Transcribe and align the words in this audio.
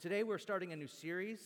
Today, 0.00 0.22
we're 0.22 0.38
starting 0.38 0.72
a 0.72 0.76
new 0.76 0.86
series 0.86 1.40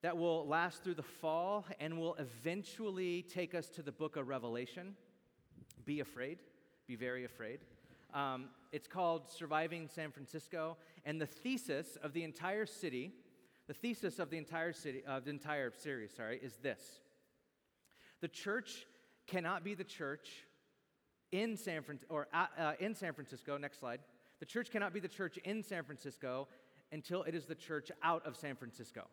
that 0.00 0.16
will 0.16 0.46
last 0.46 0.84
through 0.84 0.94
the 0.94 1.02
fall 1.02 1.66
and 1.80 1.98
will 1.98 2.14
eventually 2.20 3.22
take 3.22 3.52
us 3.52 3.68
to 3.70 3.82
the 3.82 3.90
book 3.90 4.14
of 4.14 4.28
Revelation. 4.28 4.94
Be 5.84 5.98
afraid, 5.98 6.38
be 6.86 6.94
very 6.94 7.24
afraid. 7.24 7.58
Um, 8.14 8.44
it's 8.70 8.86
called 8.86 9.28
Surviving 9.28 9.88
San 9.92 10.12
Francisco, 10.12 10.76
and 11.04 11.20
the 11.20 11.26
thesis 11.26 11.98
of 12.00 12.12
the 12.12 12.22
entire 12.22 12.66
city, 12.66 13.10
the 13.66 13.74
thesis 13.74 14.20
of 14.20 14.30
the 14.30 14.38
entire 14.38 14.72
city, 14.72 15.02
of 15.04 15.24
the 15.24 15.30
entire 15.30 15.72
series, 15.76 16.14
sorry, 16.14 16.38
is 16.40 16.58
this: 16.62 17.00
the 18.20 18.28
church 18.28 18.86
cannot 19.26 19.64
be 19.64 19.74
the 19.74 19.82
church 19.82 20.28
in 21.32 21.56
San 21.56 21.82
Fran- 21.82 21.98
or 22.08 22.28
uh, 22.32 22.46
uh, 22.56 22.72
in 22.78 22.94
San 22.94 23.14
Francisco. 23.14 23.58
Next 23.58 23.80
slide. 23.80 23.98
The 24.42 24.46
church 24.46 24.72
cannot 24.72 24.92
be 24.92 24.98
the 24.98 25.06
church 25.06 25.38
in 25.44 25.62
San 25.62 25.84
Francisco 25.84 26.48
until 26.90 27.22
it 27.22 27.32
is 27.32 27.44
the 27.44 27.54
church 27.54 27.92
out 28.02 28.26
of 28.26 28.34
San 28.36 28.56
Francisco. 28.56 29.06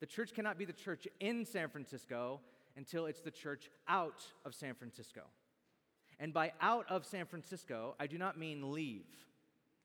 The 0.00 0.04
church 0.04 0.34
cannot 0.34 0.58
be 0.58 0.66
the 0.66 0.74
church 0.74 1.08
in 1.20 1.46
San 1.46 1.70
Francisco 1.70 2.42
until 2.76 3.06
it's 3.06 3.22
the 3.22 3.30
church 3.30 3.70
out 3.88 4.26
of 4.44 4.54
San 4.54 4.74
Francisco. 4.74 5.22
And 6.20 6.34
by 6.34 6.52
out 6.60 6.84
of 6.90 7.06
San 7.06 7.24
Francisco, 7.24 7.94
I 7.98 8.06
do 8.06 8.18
not 8.18 8.38
mean 8.38 8.72
leave, 8.72 9.06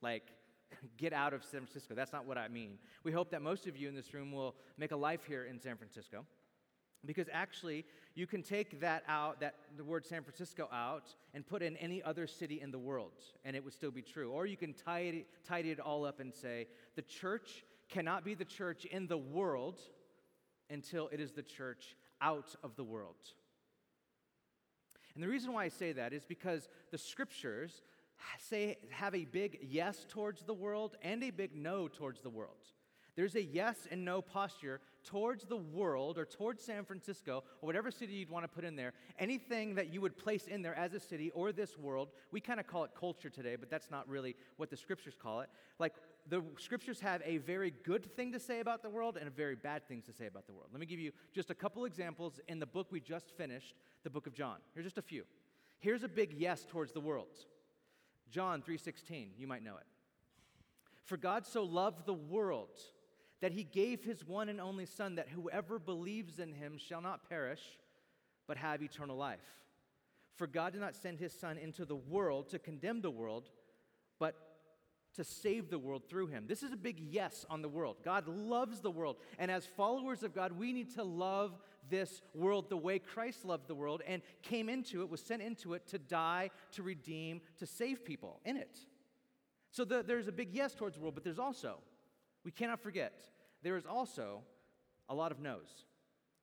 like 0.02 0.24
get 0.98 1.14
out 1.14 1.34
of 1.34 1.46
San 1.46 1.62
Francisco. 1.62 1.96
That's 1.96 2.12
not 2.12 2.26
what 2.26 2.38
I 2.38 2.50
mean. 2.50 2.78
We 3.06 3.14
hope 3.14 3.32
that 3.32 3.42
most 3.42 3.68
of 3.68 3.78
you 3.78 3.88
in 3.88 3.96
this 3.96 4.14
room 4.14 4.34
will 4.34 4.56
make 4.78 4.92
a 4.92 4.98
life 4.98 5.22
here 5.26 5.46
in 5.46 5.62
San 5.62 5.78
Francisco. 5.78 6.26
Because 7.06 7.28
actually, 7.34 7.86
you 8.14 8.28
can 8.28 8.44
take 8.44 8.80
that 8.82 9.04
out, 9.08 9.40
that 9.40 9.56
the 9.76 9.84
word 9.84 10.06
San 10.06 10.22
Francisco 10.22 10.70
out, 10.72 11.16
and 11.34 11.46
put 11.46 11.64
in 11.64 11.76
any 11.78 12.04
other 12.04 12.28
city 12.28 12.62
in 12.62 12.72
the 12.72 12.78
world, 12.80 13.14
and 13.44 13.56
it 13.56 13.64
would 13.64 13.74
still 13.74 13.92
be 13.92 14.04
true. 14.04 14.32
Or 14.32 14.46
you 14.46 14.58
can 14.58 14.74
tidy, 14.74 15.26
tidy 15.48 15.72
it 15.72 15.80
all 15.80 16.06
up 16.06 16.20
and 16.20 16.34
say, 16.34 16.68
the 16.96 17.02
church 17.02 17.64
cannot 17.90 18.24
be 18.24 18.36
the 18.36 18.46
church 18.46 18.86
in 18.86 19.08
the 19.08 19.18
world 19.18 19.80
until 20.70 21.10
it 21.10 21.20
is 21.20 21.32
the 21.32 21.42
church 21.42 21.96
out 22.22 22.56
of 22.64 22.76
the 22.76 22.84
world. 22.84 23.16
And 25.16 25.24
the 25.24 25.28
reason 25.28 25.52
why 25.52 25.66
I 25.66 25.70
say 25.70 25.92
that 25.92 26.14
is 26.14 26.24
because 26.24 26.70
the 26.92 26.98
scriptures 26.98 27.82
say 28.40 28.78
have 28.92 29.16
a 29.16 29.26
big 29.26 29.60
yes 29.62 30.06
towards 30.08 30.44
the 30.44 30.54
world 30.54 30.96
and 31.02 31.24
a 31.24 31.32
big 31.32 31.56
no 31.56 31.88
towards 31.88 32.22
the 32.22 32.30
world. 32.30 32.72
There's 33.16 33.36
a 33.36 33.44
yes 33.44 33.88
and 33.90 34.06
no 34.06 34.22
posture 34.22 34.80
towards 35.04 35.46
the 35.46 35.58
world 35.58 36.18
or 36.18 36.26
towards 36.26 36.64
San 36.64 36.86
Francisco 36.86 37.44
or 37.62 37.68
whatever 37.68 37.92
city 37.92 38.14
you'd 38.14 38.30
want 38.30 38.44
to 38.44 38.48
put 38.48 38.64
in 38.64 38.76
there. 38.76 38.94
Anything 39.20 39.76
that 39.76 39.94
you 39.94 40.02
would 40.02 40.18
place 40.18 40.48
in 40.48 40.62
there 40.62 40.78
as 40.78 40.94
a 40.94 41.00
city 41.00 41.32
or 41.32 41.52
this 41.52 41.78
world, 41.78 42.10
we 42.32 42.40
kind 42.40 42.60
of 42.60 42.68
call 42.68 42.84
it 42.84 42.92
culture 42.98 43.30
today, 43.30 43.56
but 43.56 43.70
that's 43.70 43.92
not 43.92 44.08
really 44.08 44.36
what 44.58 44.70
the 44.70 44.78
scriptures 44.78 45.16
call 45.22 45.42
it. 45.42 45.50
Like 45.80 45.94
the 46.28 46.44
scriptures 46.58 47.00
have 47.00 47.22
a 47.26 47.38
very 47.38 47.74
good 47.84 48.16
thing 48.16 48.32
to 48.34 48.40
say 48.40 48.60
about 48.60 48.84
the 48.84 48.90
world 48.90 49.18
and 49.18 49.28
a 49.28 49.32
very 49.32 49.56
bad 49.56 49.88
things 49.88 50.06
to 50.06 50.14
say 50.14 50.28
about 50.28 50.46
the 50.46 50.54
world. 50.54 50.70
Let 50.72 50.80
me 50.80 50.86
give 50.86 51.00
you 51.00 51.12
just 51.34 51.50
a 51.50 51.56
couple 51.56 51.86
examples 51.86 52.40
in 52.48 52.60
the 52.60 52.66
book 52.66 52.88
we 52.92 53.00
just 53.00 53.32
finished, 53.36 53.76
the 54.04 54.10
book 54.10 54.28
of 54.28 54.34
John. 54.34 54.58
Here's 54.74 54.86
just 54.86 54.98
a 54.98 55.02
few. 55.02 55.24
Here's 55.80 56.04
a 56.04 56.08
big 56.08 56.34
yes 56.34 56.66
towards 56.70 56.92
the 56.92 57.02
world. 57.02 57.46
John 58.30 58.62
3:16, 58.62 59.32
you 59.38 59.48
might 59.48 59.64
know 59.64 59.78
it. 59.78 59.86
For 61.04 61.18
God 61.18 61.46
so 61.46 61.64
loved 61.64 62.06
the 62.06 62.14
world 62.14 62.80
that 63.42 63.52
he 63.52 63.64
gave 63.64 64.04
his 64.04 64.26
one 64.26 64.50
and 64.50 64.62
only 64.62 64.86
Son, 64.86 65.16
that 65.16 65.30
whoever 65.30 65.80
believes 65.80 66.40
in 66.40 66.54
him 66.54 66.78
shall 66.78 67.02
not 67.02 67.28
perish, 67.28 67.62
but 68.48 68.58
have 68.58 68.82
eternal 68.82 69.18
life. 69.18 69.40
For 70.36 70.48
God 70.48 70.74
did 70.74 70.82
not 70.82 70.96
send 70.96 71.20
his 71.20 71.34
Son 71.34 71.58
into 71.58 71.86
the 71.86 71.96
world 71.96 72.50
to 72.50 72.60
condemn 72.60 73.02
the 73.02 73.12
world, 73.12 73.50
but 74.20 74.36
to 75.16 75.24
save 75.24 75.70
the 75.70 75.80
world 75.80 76.04
through 76.10 76.28
him. 76.28 76.46
This 76.48 76.64
is 76.64 76.72
a 76.72 76.78
big 76.78 77.00
yes 77.00 77.46
on 77.50 77.62
the 77.62 77.70
world. 77.70 77.98
God 78.04 78.28
loves 78.28 78.80
the 78.80 78.92
world. 78.92 79.18
And 79.40 79.52
as 79.52 79.66
followers 79.66 80.24
of 80.24 80.34
God, 80.34 80.54
we 80.54 80.72
need 80.72 80.96
to 80.96 81.04
love 81.04 81.60
this 81.90 82.22
world 82.34 82.70
the 82.70 82.78
way 82.78 83.00
Christ 83.00 83.44
loved 83.44 83.68
the 83.68 83.76
world 83.76 84.02
and 84.08 84.22
came 84.42 84.70
into 84.70 85.02
it, 85.02 85.10
was 85.10 85.22
sent 85.22 85.42
into 85.42 85.74
it 85.74 85.86
to 85.88 86.00
die, 86.00 86.50
to 86.74 86.84
redeem, 86.84 87.42
to 87.58 87.66
save 87.66 88.06
people 88.06 88.40
in 88.46 88.56
it. 88.56 88.78
So 89.72 89.84
the, 89.84 90.04
there's 90.04 90.28
a 90.28 90.32
big 90.32 90.54
yes 90.54 90.74
towards 90.74 90.96
the 90.96 91.02
world, 91.02 91.16
but 91.16 91.24
there's 91.24 91.40
also 91.40 91.80
we 92.44 92.52
cannot 92.52 92.82
forget, 92.82 93.14
there 93.64 93.78
is 93.78 93.86
also 93.86 94.42
a 95.10 95.16
lot 95.16 95.32
of 95.32 95.40
no's. 95.40 95.86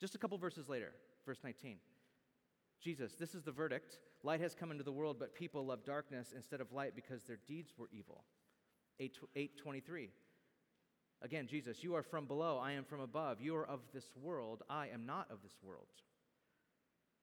Just 0.00 0.14
a 0.14 0.18
couple 0.18 0.38
verses 0.38 0.68
later, 0.68 0.92
verse 1.26 1.38
19. 1.42 1.78
Jesus, 2.80 3.14
this 3.14 3.34
is 3.34 3.42
the 3.42 3.52
verdict. 3.52 3.98
Light 4.22 4.40
has 4.40 4.54
come 4.54 4.70
into 4.70 4.84
the 4.84 4.92
world, 4.92 5.16
but 5.18 5.34
people 5.34 5.66
love 5.66 5.84
darkness 5.84 6.32
instead 6.34 6.60
of 6.60 6.72
light 6.72 6.94
because 6.94 7.22
their 7.22 7.38
deeds 7.46 7.72
were 7.76 7.88
evil. 7.92 8.24
8, 9.00 9.16
823. 9.34 10.10
Again, 11.22 11.48
Jesus, 11.48 11.82
you 11.82 11.96
are 11.96 12.02
from 12.02 12.26
below, 12.26 12.58
I 12.58 12.72
am 12.72 12.84
from 12.84 13.00
above. 13.00 13.40
You 13.40 13.56
are 13.56 13.66
of 13.66 13.80
this 13.92 14.10
world, 14.20 14.62
I 14.70 14.88
am 14.88 15.04
not 15.04 15.28
of 15.30 15.42
this 15.42 15.56
world. 15.62 15.88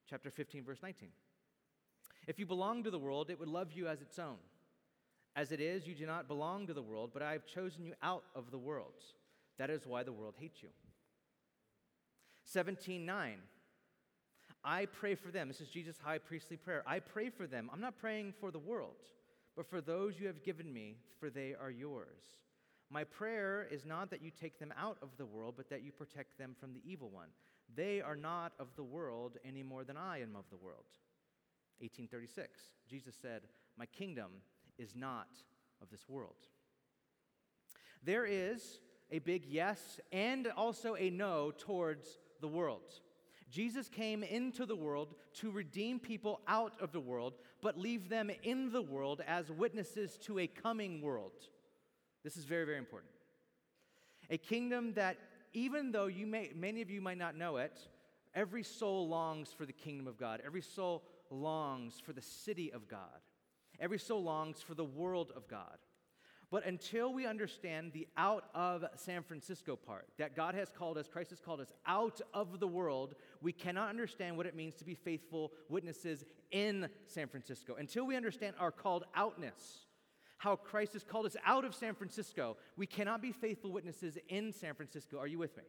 Chapter 0.09 0.29
15, 0.29 0.65
verse 0.65 0.79
19. 0.83 1.09
If 2.27 2.39
you 2.39 2.45
belong 2.45 2.83
to 2.83 2.91
the 2.91 2.99
world, 2.99 3.29
it 3.29 3.39
would 3.39 3.47
love 3.47 3.71
you 3.71 3.87
as 3.87 4.01
its 4.01 4.19
own. 4.19 4.37
As 5.35 5.51
it 5.51 5.59
is, 5.59 5.85
you 5.85 5.95
do 5.95 6.05
not 6.05 6.27
belong 6.27 6.65
to 6.67 6.73
the 6.73 6.81
world, 6.81 7.11
but 7.13 7.21
I 7.21 7.33
have 7.33 7.45
chosen 7.45 7.85
you 7.85 7.93
out 8.01 8.23
of 8.35 8.51
the 8.51 8.57
world. 8.57 8.93
That 9.57 9.69
is 9.69 9.85
why 9.85 10.03
the 10.03 10.13
world 10.13 10.35
hates 10.37 10.63
you. 10.63 10.69
17:9 12.45 13.41
I 14.63 14.87
pray 14.87 15.13
for 15.13 15.29
them. 15.29 15.47
This 15.47 15.61
is 15.61 15.69
Jesus' 15.69 15.99
high 15.99 16.17
priestly 16.17 16.57
prayer. 16.57 16.83
I 16.87 16.99
pray 16.99 17.29
for 17.29 17.45
them. 17.45 17.69
I'm 17.71 17.81
not 17.81 17.99
praying 17.99 18.33
for 18.39 18.49
the 18.49 18.59
world, 18.59 18.97
but 19.55 19.69
for 19.69 19.79
those 19.79 20.19
you 20.19 20.25
have 20.25 20.41
given 20.41 20.73
me, 20.73 20.97
for 21.19 21.29
they 21.29 21.53
are 21.53 21.69
yours. 21.69 22.23
My 22.89 23.03
prayer 23.03 23.67
is 23.69 23.85
not 23.85 24.09
that 24.09 24.23
you 24.23 24.31
take 24.31 24.57
them 24.57 24.73
out 24.77 24.97
of 25.03 25.09
the 25.17 25.25
world, 25.25 25.53
but 25.55 25.69
that 25.69 25.83
you 25.83 25.91
protect 25.91 26.37
them 26.37 26.55
from 26.59 26.73
the 26.73 26.81
evil 26.83 27.09
one. 27.09 27.29
They 27.75 28.01
are 28.01 28.15
not 28.15 28.53
of 28.59 28.75
the 28.75 28.83
world 28.83 29.37
any 29.45 29.61
more 29.61 29.83
than 29.83 29.97
I 29.97 30.21
am 30.21 30.35
of 30.35 30.49
the 30.49 30.57
world. 30.57 30.85
1836. 31.79 32.59
Jesus 32.87 33.15
said, 33.21 33.43
My 33.77 33.85
kingdom 33.85 34.31
is 34.77 34.95
not 34.95 35.27
of 35.81 35.89
this 35.89 36.07
world. 36.07 36.35
There 38.03 38.25
is 38.25 38.79
a 39.11 39.19
big 39.19 39.45
yes 39.45 39.99
and 40.11 40.47
also 40.55 40.95
a 40.95 41.09
no 41.09 41.51
towards 41.57 42.19
the 42.41 42.47
world. 42.47 43.01
Jesus 43.49 43.87
came 43.87 44.23
into 44.23 44.65
the 44.65 44.75
world 44.75 45.15
to 45.35 45.51
redeem 45.51 45.99
people 45.99 46.41
out 46.47 46.73
of 46.81 46.91
the 46.91 46.99
world, 46.99 47.35
but 47.61 47.77
leave 47.77 48.09
them 48.09 48.29
in 48.43 48.71
the 48.71 48.81
world 48.81 49.21
as 49.27 49.51
witnesses 49.51 50.17
to 50.23 50.39
a 50.39 50.47
coming 50.47 51.01
world. 51.01 51.31
This 52.23 52.37
is 52.37 52.45
very, 52.45 52.65
very 52.65 52.77
important. 52.77 53.11
A 54.29 54.37
kingdom 54.37 54.93
that, 54.93 55.17
even 55.53 55.91
though 55.91 56.07
you 56.07 56.25
may, 56.25 56.51
many 56.55 56.81
of 56.81 56.89
you 56.89 57.01
might 57.01 57.19
not 57.19 57.37
know 57.37 57.57
it, 57.57 57.79
every 58.33 58.63
soul 58.63 59.07
longs 59.07 59.53
for 59.53 59.65
the 59.65 59.73
kingdom 59.73 60.07
of 60.07 60.17
God. 60.17 60.41
Every 60.45 60.61
soul 60.61 61.03
longs 61.29 61.99
for 61.99 62.13
the 62.13 62.21
city 62.21 62.73
of 62.73 62.87
God. 62.87 63.21
Every 63.79 63.99
soul 63.99 64.23
longs 64.23 64.61
for 64.61 64.73
the 64.73 64.83
world 64.83 65.31
of 65.35 65.47
God. 65.47 65.77
But 66.51 66.65
until 66.65 67.11
we 67.11 67.25
understand 67.25 67.91
the 67.91 68.07
out 68.17 68.45
of 68.53 68.85
San 68.95 69.23
Francisco 69.23 69.75
part, 69.75 70.07
that 70.17 70.35
God 70.35 70.55
has 70.55 70.71
called 70.71 70.97
us, 70.97 71.07
Christ 71.07 71.31
has 71.31 71.39
called 71.39 71.59
us 71.59 71.73
out 71.87 72.21
of 72.33 72.59
the 72.59 72.67
world, 72.67 73.15
we 73.41 73.51
cannot 73.51 73.89
understand 73.89 74.37
what 74.37 74.45
it 74.45 74.55
means 74.55 74.75
to 74.75 74.85
be 74.85 74.93
faithful 74.93 75.51
witnesses 75.69 76.23
in 76.51 76.87
San 77.07 77.27
Francisco. 77.27 77.75
Until 77.77 78.05
we 78.05 78.15
understand 78.15 78.55
our 78.59 78.71
called 78.71 79.05
outness, 79.15 79.85
how 80.37 80.55
Christ 80.55 80.93
has 80.93 81.03
called 81.03 81.25
us 81.25 81.35
out 81.45 81.65
of 81.65 81.73
San 81.73 81.95
Francisco, 81.95 82.57
we 82.77 82.85
cannot 82.85 83.21
be 83.21 83.31
faithful 83.31 83.71
witnesses 83.71 84.17
in 84.29 84.51
San 84.51 84.75
Francisco. 84.75 85.17
Are 85.17 85.27
you 85.27 85.39
with 85.39 85.57
me? 85.57 85.63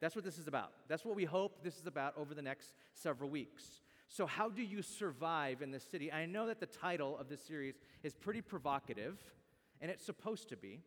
That's 0.00 0.16
what 0.16 0.24
this 0.24 0.38
is 0.38 0.48
about. 0.48 0.72
That's 0.88 1.04
what 1.04 1.14
we 1.14 1.24
hope 1.24 1.62
this 1.62 1.78
is 1.78 1.86
about 1.86 2.18
over 2.18 2.34
the 2.34 2.42
next 2.42 2.74
several 2.92 3.30
weeks. 3.30 3.80
So, 4.14 4.26
how 4.26 4.50
do 4.50 4.62
you 4.62 4.82
survive 4.82 5.62
in 5.62 5.70
this 5.70 5.84
city? 5.84 6.12
I 6.12 6.26
know 6.26 6.46
that 6.48 6.60
the 6.60 6.66
title 6.66 7.16
of 7.16 7.30
this 7.30 7.40
series 7.40 7.76
is 8.02 8.12
pretty 8.12 8.42
provocative, 8.42 9.16
and 9.80 9.90
it's 9.90 10.04
supposed 10.04 10.50
to 10.50 10.56
be. 10.56 10.82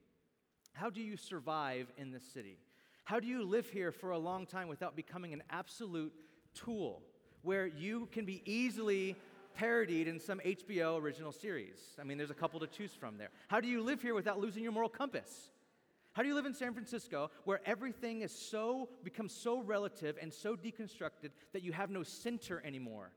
How 0.73 0.91
do 0.91 1.01
you 1.01 1.17
survive 1.17 1.91
in 1.97 2.11
this 2.11 2.21
city? 2.23 2.59
How 3.03 3.19
do 3.19 3.25
you 3.25 3.43
live 3.43 3.67
here 3.67 3.91
for 3.91 4.11
a 4.11 4.17
long 4.19 4.45
time 4.45 4.67
without 4.67 4.95
becoming 4.95 5.33
an 5.33 5.41
absolute 5.49 6.13
tool 6.53 7.01
where 7.41 7.65
you 7.65 8.07
can 8.11 8.25
be 8.25 8.43
easily 8.45 9.15
parodied 9.55 10.07
in 10.07 10.19
some 10.19 10.39
HBO 10.45 11.01
original 11.01 11.31
series? 11.31 11.77
I 11.99 12.03
mean, 12.03 12.19
there's 12.19 12.29
a 12.29 12.35
couple 12.35 12.59
to 12.59 12.67
choose 12.67 12.91
from 12.93 13.17
there. 13.17 13.29
How 13.47 13.59
do 13.59 13.67
you 13.67 13.81
live 13.81 14.03
here 14.03 14.13
without 14.13 14.39
losing 14.39 14.61
your 14.61 14.71
moral 14.71 14.89
compass? 14.89 15.49
How 16.15 16.23
do 16.23 16.29
you 16.29 16.35
live 16.35 16.45
in 16.45 16.53
San 16.53 16.73
Francisco 16.73 17.29
where 17.43 17.59
everything 17.65 18.21
is 18.21 18.31
so 18.31 18.87
becomes 19.03 19.33
so 19.33 19.59
relative 19.59 20.15
and 20.21 20.33
so 20.33 20.55
deconstructed 20.55 21.31
that 21.51 21.61
you 21.61 21.73
have 21.73 21.89
no 21.89 22.03
center 22.03 22.63
anymore? 22.65 23.11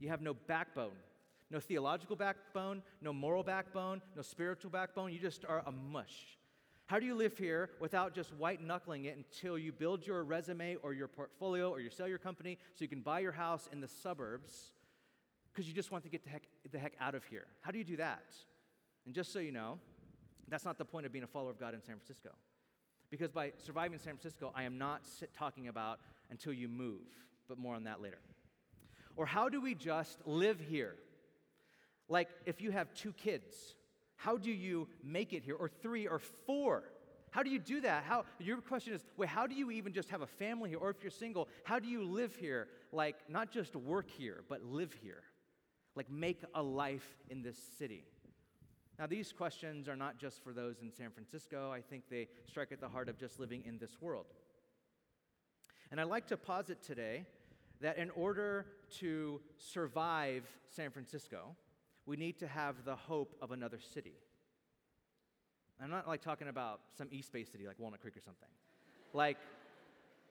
You 0.00 0.08
have 0.08 0.22
no 0.22 0.32
backbone. 0.32 0.96
No 1.50 1.60
theological 1.60 2.16
backbone, 2.16 2.82
no 3.02 3.12
moral 3.12 3.42
backbone, 3.42 4.00
no 4.16 4.22
spiritual 4.22 4.70
backbone. 4.70 5.12
You 5.12 5.18
just 5.18 5.44
are 5.44 5.62
a 5.66 5.72
mush. 5.72 6.38
How 6.86 6.98
do 6.98 7.04
you 7.04 7.14
live 7.14 7.36
here 7.36 7.70
without 7.78 8.14
just 8.14 8.32
white 8.34 8.62
knuckling 8.62 9.04
it 9.04 9.16
until 9.16 9.58
you 9.58 9.70
build 9.70 10.06
your 10.06 10.24
resume 10.24 10.76
or 10.82 10.94
your 10.94 11.08
portfolio 11.08 11.70
or 11.70 11.80
you 11.80 11.90
sell 11.90 12.08
your 12.08 12.18
company 12.18 12.56
so 12.74 12.84
you 12.84 12.88
can 12.88 13.02
buy 13.02 13.20
your 13.20 13.32
house 13.32 13.68
in 13.70 13.82
the 13.82 13.88
suburbs 13.88 14.72
because 15.52 15.68
you 15.68 15.74
just 15.74 15.92
want 15.92 16.04
to 16.04 16.10
get 16.10 16.24
the 16.24 16.30
heck, 16.30 16.44
the 16.70 16.78
heck 16.78 16.94
out 17.00 17.14
of 17.14 17.24
here? 17.24 17.46
How 17.60 17.70
do 17.70 17.76
you 17.76 17.84
do 17.84 17.96
that? 17.96 18.24
And 19.04 19.14
just 19.14 19.30
so 19.30 19.38
you 19.38 19.52
know, 19.52 19.78
That's 20.50 20.64
not 20.64 20.78
the 20.78 20.84
point 20.84 21.06
of 21.06 21.12
being 21.12 21.24
a 21.24 21.28
follower 21.28 21.50
of 21.50 21.60
God 21.60 21.74
in 21.74 21.82
San 21.82 21.96
Francisco. 21.96 22.30
Because 23.10 23.30
by 23.30 23.52
surviving 23.56 23.98
San 23.98 24.16
Francisco, 24.16 24.52
I 24.54 24.64
am 24.64 24.78
not 24.78 25.02
talking 25.36 25.68
about 25.68 26.00
until 26.30 26.52
you 26.52 26.68
move, 26.68 27.06
but 27.48 27.58
more 27.58 27.74
on 27.74 27.84
that 27.84 28.00
later. 28.02 28.18
Or 29.16 29.26
how 29.26 29.48
do 29.48 29.60
we 29.60 29.74
just 29.74 30.18
live 30.26 30.60
here? 30.60 30.94
Like 32.08 32.28
if 32.46 32.60
you 32.60 32.70
have 32.70 32.92
two 32.94 33.12
kids, 33.12 33.74
how 34.16 34.36
do 34.36 34.50
you 34.50 34.88
make 35.02 35.32
it 35.32 35.42
here? 35.42 35.54
Or 35.54 35.68
three 35.68 36.06
or 36.06 36.18
four? 36.18 36.84
How 37.30 37.42
do 37.42 37.50
you 37.50 37.58
do 37.58 37.80
that? 37.82 38.04
How 38.04 38.24
your 38.38 38.58
question 38.58 38.94
is, 38.94 39.04
wait, 39.16 39.28
how 39.28 39.46
do 39.46 39.54
you 39.54 39.70
even 39.70 39.92
just 39.92 40.10
have 40.10 40.22
a 40.22 40.26
family 40.26 40.70
here? 40.70 40.78
Or 40.78 40.90
if 40.90 41.02
you're 41.02 41.10
single, 41.10 41.48
how 41.64 41.78
do 41.78 41.88
you 41.88 42.04
live 42.04 42.34
here? 42.36 42.68
Like 42.92 43.16
not 43.28 43.50
just 43.50 43.76
work 43.76 44.10
here, 44.10 44.44
but 44.48 44.62
live 44.62 44.94
here. 45.02 45.22
Like 45.94 46.10
make 46.10 46.42
a 46.54 46.62
life 46.62 47.06
in 47.28 47.42
this 47.42 47.58
city. 47.78 48.04
Now, 48.98 49.06
these 49.06 49.32
questions 49.32 49.88
are 49.88 49.94
not 49.94 50.18
just 50.18 50.42
for 50.42 50.52
those 50.52 50.82
in 50.82 50.90
San 50.90 51.10
Francisco. 51.10 51.70
I 51.70 51.80
think 51.80 52.04
they 52.10 52.26
strike 52.46 52.72
at 52.72 52.80
the 52.80 52.88
heart 52.88 53.08
of 53.08 53.16
just 53.16 53.38
living 53.38 53.62
in 53.64 53.78
this 53.78 54.00
world. 54.00 54.26
And 55.90 56.00
I'd 56.00 56.08
like 56.08 56.26
to 56.28 56.36
posit 56.36 56.82
today 56.82 57.24
that 57.80 57.96
in 57.96 58.10
order 58.10 58.66
to 58.98 59.40
survive 59.58 60.44
San 60.68 60.90
Francisco, 60.90 61.54
we 62.06 62.16
need 62.16 62.38
to 62.40 62.48
have 62.48 62.84
the 62.84 62.96
hope 62.96 63.36
of 63.40 63.52
another 63.52 63.78
city. 63.78 64.14
I'm 65.80 65.90
not 65.90 66.08
like 66.08 66.20
talking 66.20 66.48
about 66.48 66.80
some 66.96 67.06
East 67.12 67.32
Bay 67.32 67.44
city 67.44 67.68
like 67.68 67.78
Walnut 67.78 68.00
Creek 68.00 68.16
or 68.16 68.20
something. 68.20 68.48
like, 69.12 69.38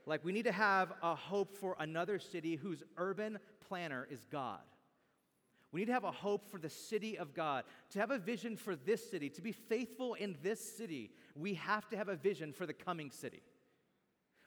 like 0.05 0.25
we 0.25 0.33
need 0.33 0.43
to 0.43 0.51
have 0.51 0.91
a 1.01 1.15
hope 1.15 1.55
for 1.55 1.77
another 1.79 2.19
city 2.19 2.55
whose 2.55 2.83
urban 2.97 3.39
planner 3.65 4.07
is 4.11 4.25
God. 4.29 4.59
We 5.71 5.81
need 5.81 5.87
to 5.87 5.93
have 5.93 6.03
a 6.03 6.11
hope 6.11 6.49
for 6.49 6.59
the 6.59 6.69
city 6.69 7.17
of 7.17 7.33
God. 7.33 7.65
To 7.91 7.99
have 7.99 8.11
a 8.11 8.17
vision 8.17 8.55
for 8.55 8.75
this 8.75 9.09
city, 9.09 9.29
to 9.29 9.41
be 9.41 9.51
faithful 9.51 10.13
in 10.13 10.37
this 10.41 10.59
city, 10.77 11.11
we 11.35 11.55
have 11.55 11.89
to 11.89 11.97
have 11.97 12.09
a 12.09 12.15
vision 12.15 12.53
for 12.53 12.65
the 12.65 12.73
coming 12.73 13.11
city. 13.11 13.41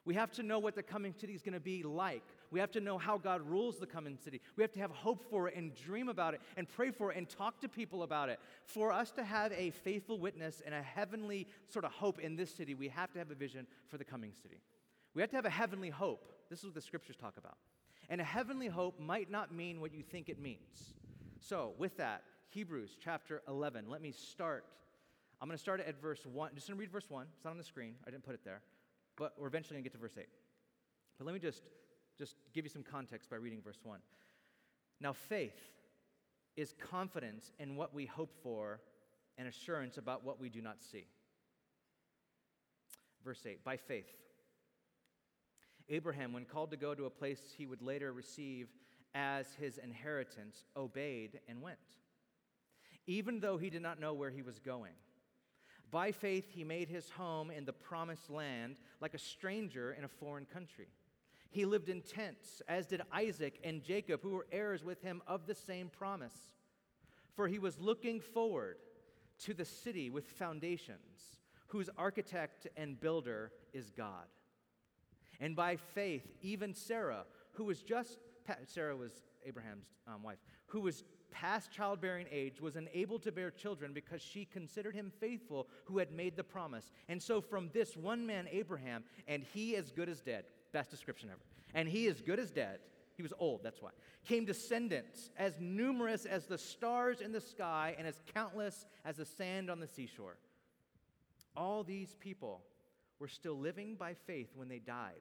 We 0.07 0.15
have 0.15 0.33
to 0.33 0.43
know 0.43 0.59
what 0.59 0.75
the 0.75 0.83
coming 0.83 1.13
city 1.13 1.35
is 1.35 1.43
going 1.43 1.53
to 1.53 1.61
be 1.61 1.83
like. 1.83 2.23
We 2.51 2.59
have 2.59 2.71
to 2.73 2.81
know 2.81 2.97
how 2.97 3.19
God 3.19 3.43
rules 3.43 3.79
the 3.79 3.87
coming 3.87 4.17
city. 4.17 4.41
We 4.57 4.63
have 4.63 4.73
to 4.73 4.81
have 4.81 4.91
hope 4.91 5.23
for 5.29 5.47
it 5.49 5.55
and 5.57 5.75
dream 5.75 6.09
about 6.09 6.33
it 6.33 6.41
and 6.57 6.67
pray 6.67 6.91
for 6.91 7.13
it 7.13 7.19
and 7.19 7.29
talk 7.29 7.61
to 7.61 7.69
people 7.69 8.03
about 8.03 8.31
it. 8.31 8.41
For 8.65 8.93
us 8.93 9.11
to 9.13 9.23
have 9.23 9.53
a 9.53 9.71
faithful 9.71 10.19
witness 10.19 10.63
and 10.65 10.75
a 10.75 10.83
heavenly 10.83 11.47
sort 11.69 11.85
of 11.85 11.93
hope 11.93 12.19
in 12.19 12.35
this 12.35 12.53
city, 12.53 12.75
we 12.75 12.89
have 12.89 13.13
to 13.13 13.19
have 13.19 13.31
a 13.31 13.35
vision 13.35 13.67
for 13.89 13.99
the 13.99 14.05
coming 14.05 14.33
city. 14.43 14.63
We 15.15 15.21
have 15.21 15.31
to 15.31 15.37
have 15.37 15.45
a 15.45 15.51
heavenly 15.51 15.91
hope. 15.91 16.27
This 16.49 16.61
is 16.61 16.67
what 16.67 16.75
the 16.75 16.81
scriptures 16.81 17.17
talk 17.17 17.37
about. 17.37 17.59
And 18.09 18.21
a 18.21 18.25
heavenly 18.25 18.69
hope 18.69 18.99
might 18.99 19.31
not 19.31 19.55
mean 19.55 19.81
what 19.81 19.93
you 19.93 20.03
think 20.03 20.29
it 20.29 20.41
means. 20.41 20.95
So, 21.41 21.73
with 21.79 21.97
that, 21.97 22.23
Hebrews 22.51 22.97
chapter 23.03 23.43
11. 23.49 23.87
Let 23.89 24.03
me 24.03 24.13
start. 24.13 24.65
I'm 25.41 25.49
going 25.49 25.57
to 25.57 25.63
start 25.63 25.81
at 25.81 26.01
verse 26.01 26.25
1. 26.27 26.51
Just 26.55 26.69
going 26.69 26.77
to 26.77 26.81
read 26.81 26.93
verse 26.93 27.09
1. 27.09 27.27
It's 27.35 27.45
not 27.45 27.53
on 27.53 27.59
the 27.59 27.65
screen. 27.65 27.95
I 28.07 28.11
didn't 28.11 28.25
put 28.25 28.35
it 28.35 28.45
there. 28.45 28.61
But 29.17 29.35
we're 29.39 29.47
eventually 29.47 29.77
going 29.77 29.85
to 29.85 29.89
get 29.89 29.95
to 29.95 30.01
verse 30.01 30.19
8. 30.19 30.27
But 31.19 31.27
let 31.27 31.33
me 31.33 31.41
just, 31.41 31.63
just 32.19 32.37
give 32.53 32.65
you 32.65 32.69
some 32.69 32.83
context 32.83 33.31
by 33.31 33.37
reading 33.37 33.63
verse 33.65 33.79
1. 33.83 33.99
Now, 35.01 35.15
faith 35.15 35.57
is 36.57 36.75
confidence 36.91 37.53
in 37.59 37.75
what 37.75 37.95
we 37.95 38.05
hope 38.05 38.35
for 38.43 38.81
and 39.39 39.49
assurance 39.49 39.97
about 39.97 40.25
what 40.25 40.39
we 40.39 40.51
do 40.51 40.61
not 40.61 40.83
see. 40.83 41.07
Verse 43.25 43.41
8 43.47 43.65
By 43.65 43.79
faith, 43.79 44.13
Abraham, 45.89 46.35
when 46.35 46.45
called 46.45 46.71
to 46.73 46.77
go 46.77 46.95
to 46.95 47.07
a 47.07 47.11
place 47.11 47.41
he 47.57 47.65
would 47.65 47.81
later 47.81 48.13
receive 48.13 48.69
as 49.15 49.47
his 49.55 49.79
inheritance, 49.79 50.65
obeyed 50.77 51.41
and 51.49 51.61
went, 51.61 51.79
even 53.07 53.41
though 53.41 53.59
he 53.59 53.71
did 53.71 53.83
not 53.83 54.01
know 54.01 54.15
where 54.15 54.31
he 54.31 54.43
was 54.43 54.59
going. 54.59 54.93
By 55.91 56.13
faith, 56.13 56.51
he 56.51 56.63
made 56.63 56.89
his 56.89 57.11
home 57.11 57.51
in 57.51 57.65
the 57.65 57.73
promised 57.73 58.31
land 58.31 58.77
like 59.01 59.15
a 59.15 59.19
stranger 59.19 59.93
in 59.93 60.05
a 60.05 60.09
foreign 60.09 60.47
country. 60.47 60.87
He 61.51 61.65
lived 61.65 61.89
in 61.89 62.01
tents, 62.03 62.63
as 62.69 62.87
did 62.87 63.03
Isaac 63.13 63.59
and 63.65 63.83
Jacob, 63.83 64.21
who 64.23 64.31
were 64.31 64.47
heirs 64.53 64.85
with 64.85 65.03
him 65.03 65.21
of 65.27 65.47
the 65.47 65.55
same 65.55 65.89
promise. 65.89 66.53
For 67.35 67.49
he 67.49 67.59
was 67.59 67.81
looking 67.81 68.21
forward 68.21 68.77
to 69.41 69.55
the 69.55 69.65
city 69.65 70.11
with 70.11 70.27
foundations, 70.27 71.39
whose 71.67 71.91
architect 71.99 72.69
and 72.77 73.01
builder 73.01 73.51
is 73.73 73.91
God. 73.91 74.27
And 75.41 75.57
by 75.57 75.77
faith, 75.77 76.27
even 76.43 76.75
Sarah, 76.75 77.25
who 77.53 77.65
was 77.65 77.83
just 77.83 78.19
Sarah 78.67 78.97
was 78.97 79.13
Abraham's 79.45 79.87
um, 80.07 80.23
wife, 80.23 80.39
who 80.67 80.81
was 80.81 81.05
past 81.31 81.71
childbearing 81.71 82.27
age, 82.31 82.61
was 82.61 82.77
unable 82.77 83.19
to 83.21 83.33
bear 83.33 83.51
children 83.51 83.93
because 83.93 84.21
she 84.21 84.45
considered 84.45 84.95
him 84.95 85.13
faithful 85.21 85.69
who 85.85 85.99
had 85.99 86.13
made 86.13 86.37
the 86.37 86.45
promise. 86.45 86.91
And 87.09 87.23
so, 87.23 87.41
from 87.41 87.71
this 87.73 87.97
one 87.97 88.27
man, 88.27 88.49
Abraham, 88.51 89.05
and 89.29 89.45
he 89.55 89.77
as 89.77 89.91
good 89.91 90.09
as 90.09 90.21
dead, 90.21 90.45
best 90.73 90.91
description 90.91 91.31
ever, 91.31 91.41
and 91.75 91.89
he 91.89 92.07
as 92.09 92.21
good 92.21 92.39
as 92.39 92.51
dead, 92.51 92.81
he 93.17 93.23
was 93.23 93.33
old, 93.39 93.63
that's 93.63 93.83
why, 93.83 93.91
came 94.25 94.45
descendants 94.45 95.31
as 95.37 95.55
numerous 95.61 96.25
as 96.25 96.47
the 96.47 96.59
stars 96.59 97.21
in 97.21 97.33
the 97.33 97.41
sky 97.41 97.95
and 97.99 98.07
as 98.07 98.21
countless 98.35 98.87
as 99.05 99.17
the 99.17 99.27
sand 99.27 99.71
on 99.71 99.79
the 99.81 99.87
seashore. 99.87 100.37
All 101.57 101.83
these 101.85 102.17
people 102.21 102.63
were 103.19 103.29
still 103.29 103.59
living 103.59 103.95
by 103.97 104.15
faith 104.15 104.49
when 104.55 104.69
they 104.69 104.79
died. 104.79 105.21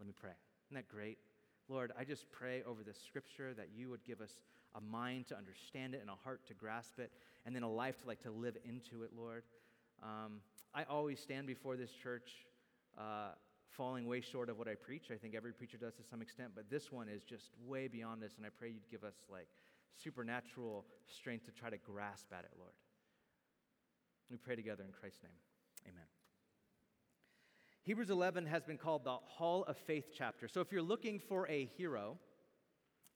Let 0.00 0.06
me 0.06 0.14
pray. 0.18 0.32
Isn't 0.68 0.76
that 0.76 0.88
great? 0.88 1.18
Lord, 1.68 1.92
I 1.96 2.04
just 2.04 2.30
pray 2.32 2.62
over 2.66 2.82
this 2.82 2.98
scripture 3.06 3.54
that 3.54 3.68
you 3.76 3.90
would 3.90 4.02
give 4.04 4.20
us 4.20 4.32
a 4.74 4.80
mind 4.80 5.26
to 5.28 5.36
understand 5.36 5.94
it 5.94 6.00
and 6.00 6.08
a 6.08 6.14
heart 6.14 6.40
to 6.48 6.54
grasp 6.54 6.98
it, 6.98 7.12
and 7.44 7.54
then 7.54 7.62
a 7.62 7.70
life 7.70 8.00
to 8.00 8.08
like 8.08 8.22
to 8.22 8.30
live 8.30 8.56
into 8.64 9.02
it, 9.02 9.10
Lord. 9.16 9.42
Um, 10.02 10.40
I 10.74 10.84
always 10.84 11.20
stand 11.20 11.46
before 11.46 11.76
this 11.76 11.90
church 11.90 12.46
uh, 12.98 13.32
falling 13.68 14.06
way 14.06 14.20
short 14.20 14.48
of 14.48 14.58
what 14.58 14.68
I 14.68 14.74
preach. 14.74 15.10
I 15.12 15.16
think 15.16 15.34
every 15.34 15.52
preacher 15.52 15.76
does 15.76 15.94
to 15.94 16.02
some 16.02 16.22
extent, 16.22 16.52
but 16.54 16.70
this 16.70 16.90
one 16.90 17.08
is 17.08 17.22
just 17.22 17.50
way 17.66 17.88
beyond 17.88 18.22
this, 18.22 18.36
and 18.36 18.46
I 18.46 18.50
pray 18.56 18.68
you'd 18.68 18.90
give 18.90 19.04
us 19.04 19.16
like 19.30 19.48
supernatural 20.02 20.86
strength 21.06 21.46
to 21.46 21.52
try 21.52 21.70
to 21.70 21.78
grasp 21.78 22.26
at 22.32 22.44
it, 22.44 22.50
Lord. 22.58 22.72
We 24.30 24.36
pray 24.36 24.56
together 24.56 24.84
in 24.84 24.92
Christ's 24.92 25.22
name. 25.22 25.32
Amen. 25.88 26.19
Hebrews 27.82 28.10
11 28.10 28.44
has 28.46 28.62
been 28.62 28.76
called 28.76 29.04
the 29.04 29.16
Hall 29.24 29.64
of 29.64 29.76
Faith 29.78 30.10
chapter. 30.16 30.48
So 30.48 30.60
if 30.60 30.70
you're 30.70 30.82
looking 30.82 31.18
for 31.18 31.48
a 31.48 31.64
hero, 31.64 32.18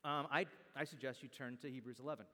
um, 0.04 0.26
I, 0.32 0.46
I 0.74 0.84
suggest 0.84 1.22
you 1.22 1.28
turn 1.28 1.58
to 1.60 1.70
Hebrews 1.70 1.98
11. 2.00 2.24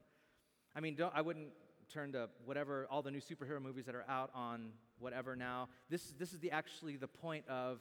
I 0.76 0.80
mean, 0.80 0.96
I 1.12 1.22
wouldn't 1.22 1.48
turn 1.92 2.12
to 2.12 2.28
whatever, 2.44 2.86
all 2.88 3.02
the 3.02 3.10
new 3.10 3.20
superhero 3.20 3.60
movies 3.60 3.84
that 3.86 3.96
are 3.96 4.04
out 4.08 4.30
on 4.32 4.68
whatever 5.00 5.34
now. 5.34 5.68
This, 5.88 6.12
this 6.20 6.32
is 6.32 6.38
the, 6.38 6.52
actually 6.52 6.96
the 6.96 7.08
point 7.08 7.44
of, 7.48 7.80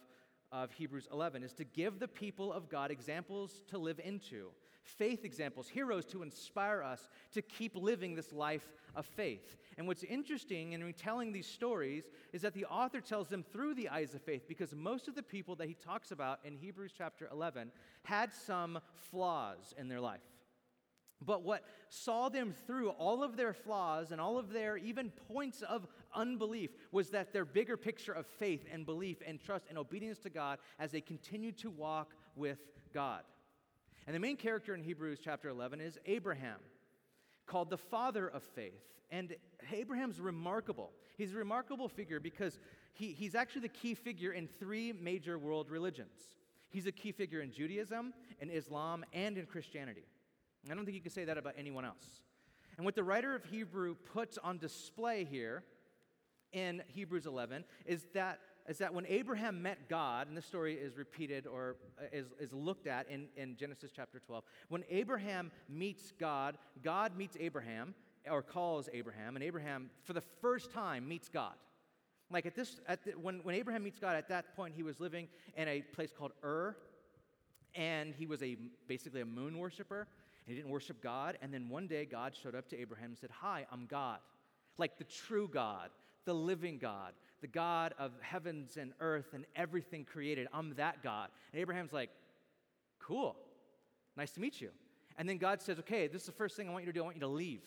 of 0.51 0.71
Hebrews 0.71 1.07
11, 1.11 1.43
is 1.43 1.53
to 1.53 1.63
give 1.63 1.99
the 1.99 2.07
people 2.07 2.51
of 2.51 2.69
God 2.69 2.89
examples 2.89 3.61
to 3.67 3.77
live 3.77 3.99
into 4.03 4.47
faith 4.97 5.23
examples, 5.23 5.67
heroes 5.67 6.05
to 6.05 6.23
inspire 6.23 6.83
us 6.83 7.09
to 7.33 7.41
keep 7.41 7.75
living 7.75 8.15
this 8.15 8.33
life 8.33 8.67
of 8.95 9.05
faith. 9.05 9.57
And 9.77 9.87
what's 9.87 10.03
interesting 10.03 10.73
in 10.73 10.83
retelling 10.83 11.31
these 11.31 11.47
stories 11.47 12.09
is 12.33 12.41
that 12.41 12.53
the 12.53 12.65
author 12.65 13.01
tells 13.01 13.27
them 13.29 13.43
through 13.43 13.75
the 13.75 13.89
eyes 13.89 14.13
of 14.13 14.21
faith 14.21 14.43
because 14.47 14.75
most 14.75 15.07
of 15.07 15.15
the 15.15 15.23
people 15.23 15.55
that 15.55 15.67
he 15.67 15.73
talks 15.73 16.11
about 16.11 16.39
in 16.43 16.55
Hebrews 16.55 16.93
chapter 16.97 17.29
11 17.31 17.71
had 18.03 18.33
some 18.33 18.79
flaws 18.95 19.73
in 19.77 19.87
their 19.87 20.01
life. 20.01 20.21
But 21.25 21.43
what 21.43 21.63
saw 21.89 22.29
them 22.29 22.53
through 22.65 22.89
all 22.91 23.23
of 23.23 23.35
their 23.35 23.53
flaws 23.53 24.11
and 24.11 24.21
all 24.21 24.37
of 24.37 24.53
their 24.53 24.77
even 24.77 25.11
points 25.27 25.61
of 25.61 25.85
unbelief 26.15 26.71
was 26.91 27.09
that 27.09 27.33
their 27.33 27.43
bigger 27.43 27.75
picture 27.75 28.13
of 28.13 28.25
faith 28.25 28.65
and 28.71 28.85
belief 28.85 29.17
and 29.25 29.39
trust 29.39 29.65
and 29.67 29.77
obedience 29.77 30.19
to 30.19 30.29
God 30.29 30.59
as 30.79 30.91
they 30.91 31.01
continued 31.01 31.57
to 31.57 31.69
walk 31.69 32.13
with 32.35 32.59
God. 32.93 33.23
And 34.07 34.15
the 34.15 34.19
main 34.19 34.37
character 34.37 34.73
in 34.73 34.81
Hebrews 34.81 35.19
chapter 35.23 35.49
11 35.49 35.81
is 35.81 35.97
Abraham, 36.05 36.59
called 37.45 37.69
the 37.69 37.77
father 37.77 38.27
of 38.27 38.43
faith. 38.43 38.81
And 39.11 39.35
Abraham's 39.71 40.19
remarkable. 40.19 40.91
He's 41.17 41.33
a 41.33 41.37
remarkable 41.37 41.89
figure 41.89 42.19
because 42.19 42.59
he, 42.93 43.11
he's 43.11 43.35
actually 43.35 43.61
the 43.61 43.69
key 43.69 43.93
figure 43.93 44.31
in 44.31 44.47
three 44.59 44.93
major 44.93 45.37
world 45.37 45.69
religions. 45.69 46.37
He's 46.69 46.85
a 46.85 46.91
key 46.91 47.11
figure 47.11 47.41
in 47.41 47.51
Judaism, 47.51 48.13
in 48.39 48.49
Islam, 48.49 49.03
and 49.13 49.37
in 49.37 49.45
Christianity. 49.45 50.05
I 50.69 50.75
don't 50.75 50.85
think 50.85 50.95
you 50.95 51.01
can 51.01 51.11
say 51.11 51.25
that 51.25 51.37
about 51.37 51.55
anyone 51.57 51.85
else. 51.85 52.21
And 52.77 52.85
what 52.85 52.95
the 52.95 53.03
writer 53.03 53.35
of 53.35 53.43
Hebrew 53.45 53.95
puts 54.13 54.37
on 54.37 54.57
display 54.57 55.25
here 55.25 55.63
in 56.51 56.81
Hebrews 56.87 57.25
11 57.25 57.63
is 57.85 58.05
that, 58.13 58.39
is 58.69 58.77
that 58.77 58.93
when 58.93 59.05
Abraham 59.07 59.63
met 59.63 59.89
God, 59.89 60.27
and 60.27 60.37
this 60.37 60.45
story 60.45 60.75
is 60.75 60.95
repeated 60.95 61.47
or 61.47 61.75
uh, 61.99 62.05
is, 62.13 62.27
is 62.39 62.53
looked 62.53 62.85
at 62.85 63.09
in, 63.09 63.27
in 63.35 63.57
Genesis 63.57 63.91
chapter 63.93 64.19
12, 64.19 64.43
when 64.69 64.83
Abraham 64.91 65.51
meets 65.67 66.13
God, 66.19 66.55
God 66.83 67.17
meets 67.17 67.35
Abraham 67.39 67.95
or 68.29 68.43
calls 68.43 68.87
Abraham, 68.93 69.35
and 69.35 69.43
Abraham, 69.43 69.89
for 70.03 70.13
the 70.13 70.21
first 70.21 70.71
time, 70.71 71.07
meets 71.07 71.29
God. 71.29 71.55
Like 72.31 72.45
at 72.45 72.55
this, 72.55 72.79
at 72.87 73.03
the, 73.03 73.11
when, 73.11 73.39
when 73.39 73.55
Abraham 73.55 73.83
meets 73.83 73.97
God, 73.97 74.15
at 74.15 74.29
that 74.29 74.55
point 74.55 74.75
he 74.75 74.83
was 74.83 74.99
living 74.99 75.27
in 75.57 75.67
a 75.67 75.81
place 75.81 76.11
called 76.15 76.33
Ur, 76.43 76.75
and 77.73 78.13
he 78.13 78.27
was 78.27 78.43
a 78.43 78.55
basically 78.87 79.21
a 79.21 79.25
moon 79.25 79.57
worshiper. 79.57 80.07
He 80.45 80.53
didn't 80.53 80.69
worship 80.69 81.01
God. 81.01 81.39
And 81.41 81.51
then 81.51 81.69
one 81.69 81.87
day 81.87 82.05
God 82.05 82.33
showed 82.35 82.55
up 82.55 82.67
to 82.69 82.79
Abraham 82.79 83.09
and 83.09 83.17
said, 83.17 83.31
Hi, 83.31 83.65
I'm 83.71 83.87
God. 83.87 84.19
Like 84.77 84.97
the 84.97 85.03
true 85.05 85.49
God, 85.51 85.89
the 86.25 86.33
living 86.33 86.77
God, 86.77 87.13
the 87.41 87.47
God 87.47 87.93
of 87.97 88.11
heavens 88.21 88.77
and 88.77 88.93
earth 88.99 89.33
and 89.33 89.45
everything 89.55 90.05
created. 90.05 90.47
I'm 90.53 90.73
that 90.75 91.03
God. 91.03 91.29
And 91.53 91.61
Abraham's 91.61 91.93
like, 91.93 92.09
Cool. 92.99 93.35
Nice 94.17 94.31
to 94.31 94.41
meet 94.41 94.59
you. 94.59 94.69
And 95.17 95.27
then 95.27 95.37
God 95.37 95.61
says, 95.61 95.79
Okay, 95.79 96.07
this 96.07 96.21
is 96.21 96.27
the 96.27 96.33
first 96.33 96.55
thing 96.55 96.69
I 96.69 96.71
want 96.71 96.85
you 96.85 96.91
to 96.91 96.97
do. 96.97 97.01
I 97.01 97.05
want 97.05 97.15
you 97.15 97.21
to 97.21 97.27
leave. 97.27 97.63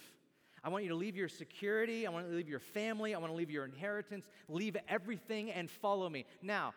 I 0.64 0.68
want 0.68 0.84
you 0.84 0.90
to 0.90 0.96
leave 0.96 1.16
your 1.16 1.28
security. 1.28 2.06
I 2.06 2.10
want 2.10 2.28
to 2.28 2.34
leave 2.34 2.48
your 2.48 2.60
family. 2.60 3.14
I 3.14 3.18
want 3.18 3.32
to 3.32 3.36
leave 3.36 3.50
your 3.50 3.64
inheritance. 3.64 4.28
Leave 4.48 4.76
everything 4.88 5.50
and 5.50 5.68
follow 5.68 6.08
me. 6.08 6.24
Now, 6.40 6.72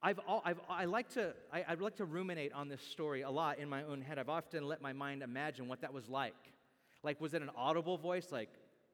I've, 0.00 0.20
I've, 0.44 0.60
I, 0.68 0.84
like 0.84 1.08
to, 1.14 1.34
I, 1.52 1.64
I 1.70 1.74
like 1.74 1.96
to 1.96 2.04
ruminate 2.04 2.52
on 2.52 2.68
this 2.68 2.80
story 2.82 3.22
a 3.22 3.30
lot 3.30 3.58
in 3.58 3.68
my 3.68 3.82
own 3.82 4.00
head. 4.00 4.18
I've 4.18 4.28
often 4.28 4.68
let 4.68 4.80
my 4.80 4.92
mind 4.92 5.22
imagine 5.22 5.66
what 5.66 5.80
that 5.80 5.92
was 5.92 6.08
like. 6.08 6.36
Like, 7.02 7.20
was 7.20 7.34
it 7.34 7.42
an 7.42 7.50
audible 7.56 7.98
voice 7.98 8.28
like 8.30 8.50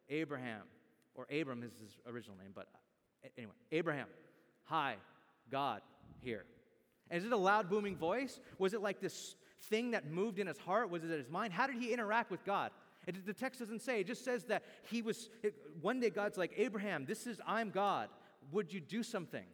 Abraham, 0.08 0.62
or 1.14 1.26
Abram 1.30 1.62
is 1.62 1.72
his 1.78 1.98
original 2.06 2.36
name, 2.38 2.52
but 2.54 2.68
anyway, 3.36 3.52
Abraham, 3.72 4.06
hi, 4.64 4.96
God, 5.50 5.82
here. 6.20 6.44
And 7.10 7.18
is 7.18 7.26
it 7.26 7.32
a 7.32 7.36
loud, 7.36 7.68
booming 7.68 7.96
voice? 7.96 8.40
Was 8.58 8.74
it 8.74 8.82
like 8.82 9.00
this 9.00 9.36
thing 9.64 9.92
that 9.92 10.10
moved 10.10 10.38
in 10.38 10.46
his 10.46 10.58
heart? 10.58 10.90
Was 10.90 11.04
it 11.04 11.10
in 11.10 11.18
his 11.18 11.28
mind? 11.28 11.52
How 11.52 11.66
did 11.66 11.76
he 11.76 11.92
interact 11.92 12.30
with 12.30 12.44
God? 12.44 12.70
It, 13.06 13.26
the 13.26 13.34
text 13.34 13.60
doesn't 13.60 13.82
say, 13.82 14.00
it 14.00 14.06
just 14.06 14.24
says 14.24 14.44
that 14.44 14.62
he 14.90 15.02
was, 15.02 15.28
it, 15.42 15.54
one 15.80 16.00
day 16.00 16.10
God's 16.10 16.38
like, 16.38 16.52
Abraham, 16.56 17.04
this 17.06 17.26
is, 17.26 17.40
I'm 17.46 17.70
God. 17.70 18.08
Would 18.52 18.72
you 18.72 18.80
do 18.80 19.02
something? 19.02 19.44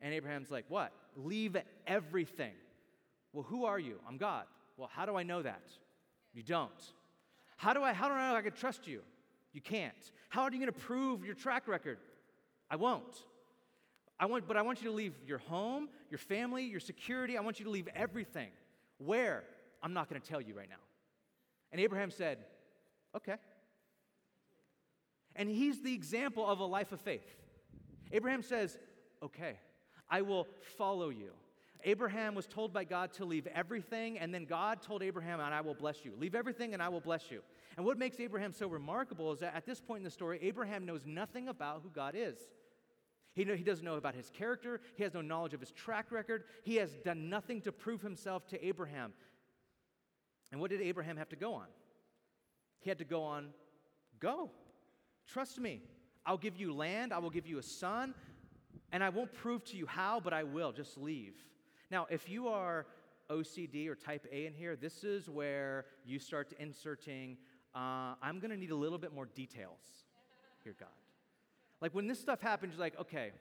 And 0.00 0.12
Abraham's 0.12 0.50
like, 0.50 0.64
What? 0.68 0.92
Leave 1.16 1.56
everything. 1.86 2.52
Well, 3.32 3.44
who 3.44 3.64
are 3.64 3.78
you? 3.78 3.98
I'm 4.06 4.18
God. 4.18 4.44
Well, 4.76 4.90
how 4.92 5.06
do 5.06 5.16
I 5.16 5.22
know 5.22 5.42
that? 5.42 5.62
You 6.34 6.42
don't. 6.42 6.70
How 7.56 7.72
do 7.72 7.82
I 7.82 7.92
how 7.92 8.08
do 8.08 8.14
I 8.14 8.30
know 8.30 8.36
I 8.36 8.42
can 8.42 8.52
trust 8.52 8.86
you? 8.86 9.00
You 9.52 9.62
can't. 9.62 10.12
How 10.28 10.42
are 10.42 10.52
you 10.52 10.58
going 10.58 10.72
to 10.72 10.78
prove 10.78 11.24
your 11.24 11.34
track 11.34 11.66
record? 11.66 11.98
I 12.70 12.76
won't. 12.76 13.24
I 14.18 14.26
want, 14.26 14.48
but 14.48 14.56
I 14.56 14.62
want 14.62 14.82
you 14.82 14.88
to 14.88 14.94
leave 14.94 15.14
your 15.26 15.38
home, 15.38 15.88
your 16.10 16.18
family, 16.18 16.64
your 16.64 16.80
security. 16.80 17.36
I 17.36 17.42
want 17.42 17.58
you 17.58 17.64
to 17.64 17.70
leave 17.70 17.88
everything. 17.94 18.48
Where? 18.98 19.44
I'm 19.82 19.92
not 19.92 20.08
going 20.08 20.20
to 20.20 20.26
tell 20.26 20.40
you 20.40 20.54
right 20.54 20.68
now. 20.68 20.76
And 21.72 21.80
Abraham 21.80 22.10
said, 22.10 22.38
Okay. 23.14 23.36
And 25.34 25.48
he's 25.48 25.82
the 25.82 25.92
example 25.92 26.46
of 26.46 26.60
a 26.60 26.64
life 26.64 26.92
of 26.92 27.00
faith. 27.00 27.26
Abraham 28.10 28.42
says, 28.42 28.78
Okay. 29.22 29.58
I 30.08 30.22
will 30.22 30.46
follow 30.78 31.08
you. 31.08 31.32
Abraham 31.84 32.34
was 32.34 32.46
told 32.46 32.72
by 32.72 32.84
God 32.84 33.12
to 33.14 33.24
leave 33.24 33.46
everything, 33.48 34.18
and 34.18 34.32
then 34.34 34.44
God 34.44 34.82
told 34.82 35.02
Abraham, 35.02 35.40
and 35.40 35.54
I 35.54 35.60
will 35.60 35.74
bless 35.74 36.04
you. 36.04 36.12
Leave 36.18 36.34
everything, 36.34 36.74
and 36.74 36.82
I 36.82 36.88
will 36.88 37.00
bless 37.00 37.30
you. 37.30 37.42
And 37.76 37.84
what 37.84 37.98
makes 37.98 38.18
Abraham 38.18 38.52
so 38.52 38.66
remarkable 38.66 39.32
is 39.32 39.40
that 39.40 39.54
at 39.54 39.66
this 39.66 39.80
point 39.80 39.98
in 39.98 40.04
the 40.04 40.10
story, 40.10 40.38
Abraham 40.42 40.86
knows 40.86 41.04
nothing 41.04 41.48
about 41.48 41.82
who 41.82 41.90
God 41.90 42.14
is. 42.16 42.38
He, 43.36 43.44
he 43.44 43.62
doesn't 43.62 43.84
know 43.84 43.96
about 43.96 44.14
his 44.14 44.30
character, 44.30 44.80
he 44.96 45.02
has 45.02 45.12
no 45.12 45.20
knowledge 45.20 45.52
of 45.52 45.60
his 45.60 45.70
track 45.70 46.10
record, 46.10 46.44
he 46.64 46.76
has 46.76 46.96
done 47.04 47.28
nothing 47.28 47.60
to 47.62 47.70
prove 47.70 48.00
himself 48.00 48.46
to 48.48 48.66
Abraham. 48.66 49.12
And 50.50 50.60
what 50.60 50.70
did 50.70 50.80
Abraham 50.80 51.18
have 51.18 51.28
to 51.28 51.36
go 51.36 51.52
on? 51.52 51.66
He 52.80 52.88
had 52.88 52.98
to 52.98 53.04
go 53.04 53.22
on, 53.22 53.48
go. 54.18 54.50
Trust 55.26 55.60
me. 55.60 55.82
I'll 56.24 56.38
give 56.38 56.56
you 56.56 56.74
land, 56.74 57.12
I 57.12 57.18
will 57.18 57.30
give 57.30 57.46
you 57.46 57.58
a 57.58 57.62
son, 57.62 58.14
and 58.90 59.04
I 59.04 59.10
won't 59.10 59.32
prove 59.32 59.64
to 59.66 59.76
you 59.76 59.86
how, 59.86 60.18
but 60.18 60.32
I 60.32 60.42
will. 60.42 60.72
Just 60.72 60.96
leave. 60.96 61.34
Now, 61.90 62.06
if 62.10 62.28
you 62.28 62.48
are 62.48 62.86
OCD 63.30 63.86
or 63.86 63.94
type 63.94 64.26
A 64.32 64.46
in 64.46 64.54
here, 64.54 64.76
this 64.76 65.04
is 65.04 65.28
where 65.28 65.84
you 66.04 66.18
start 66.18 66.48
to 66.50 66.60
inserting, 66.60 67.36
uh, 67.74 68.14
I'm 68.22 68.40
going 68.40 68.50
to 68.50 68.56
need 68.56 68.70
a 68.70 68.76
little 68.76 68.98
bit 68.98 69.14
more 69.14 69.26
details 69.26 69.80
here, 70.64 70.74
God. 70.80 70.88
Like 71.80 71.94
when 71.94 72.06
this 72.06 72.20
stuff 72.20 72.40
happens, 72.40 72.74
you're 72.74 72.80
like, 72.80 72.98
okay, 73.00 73.32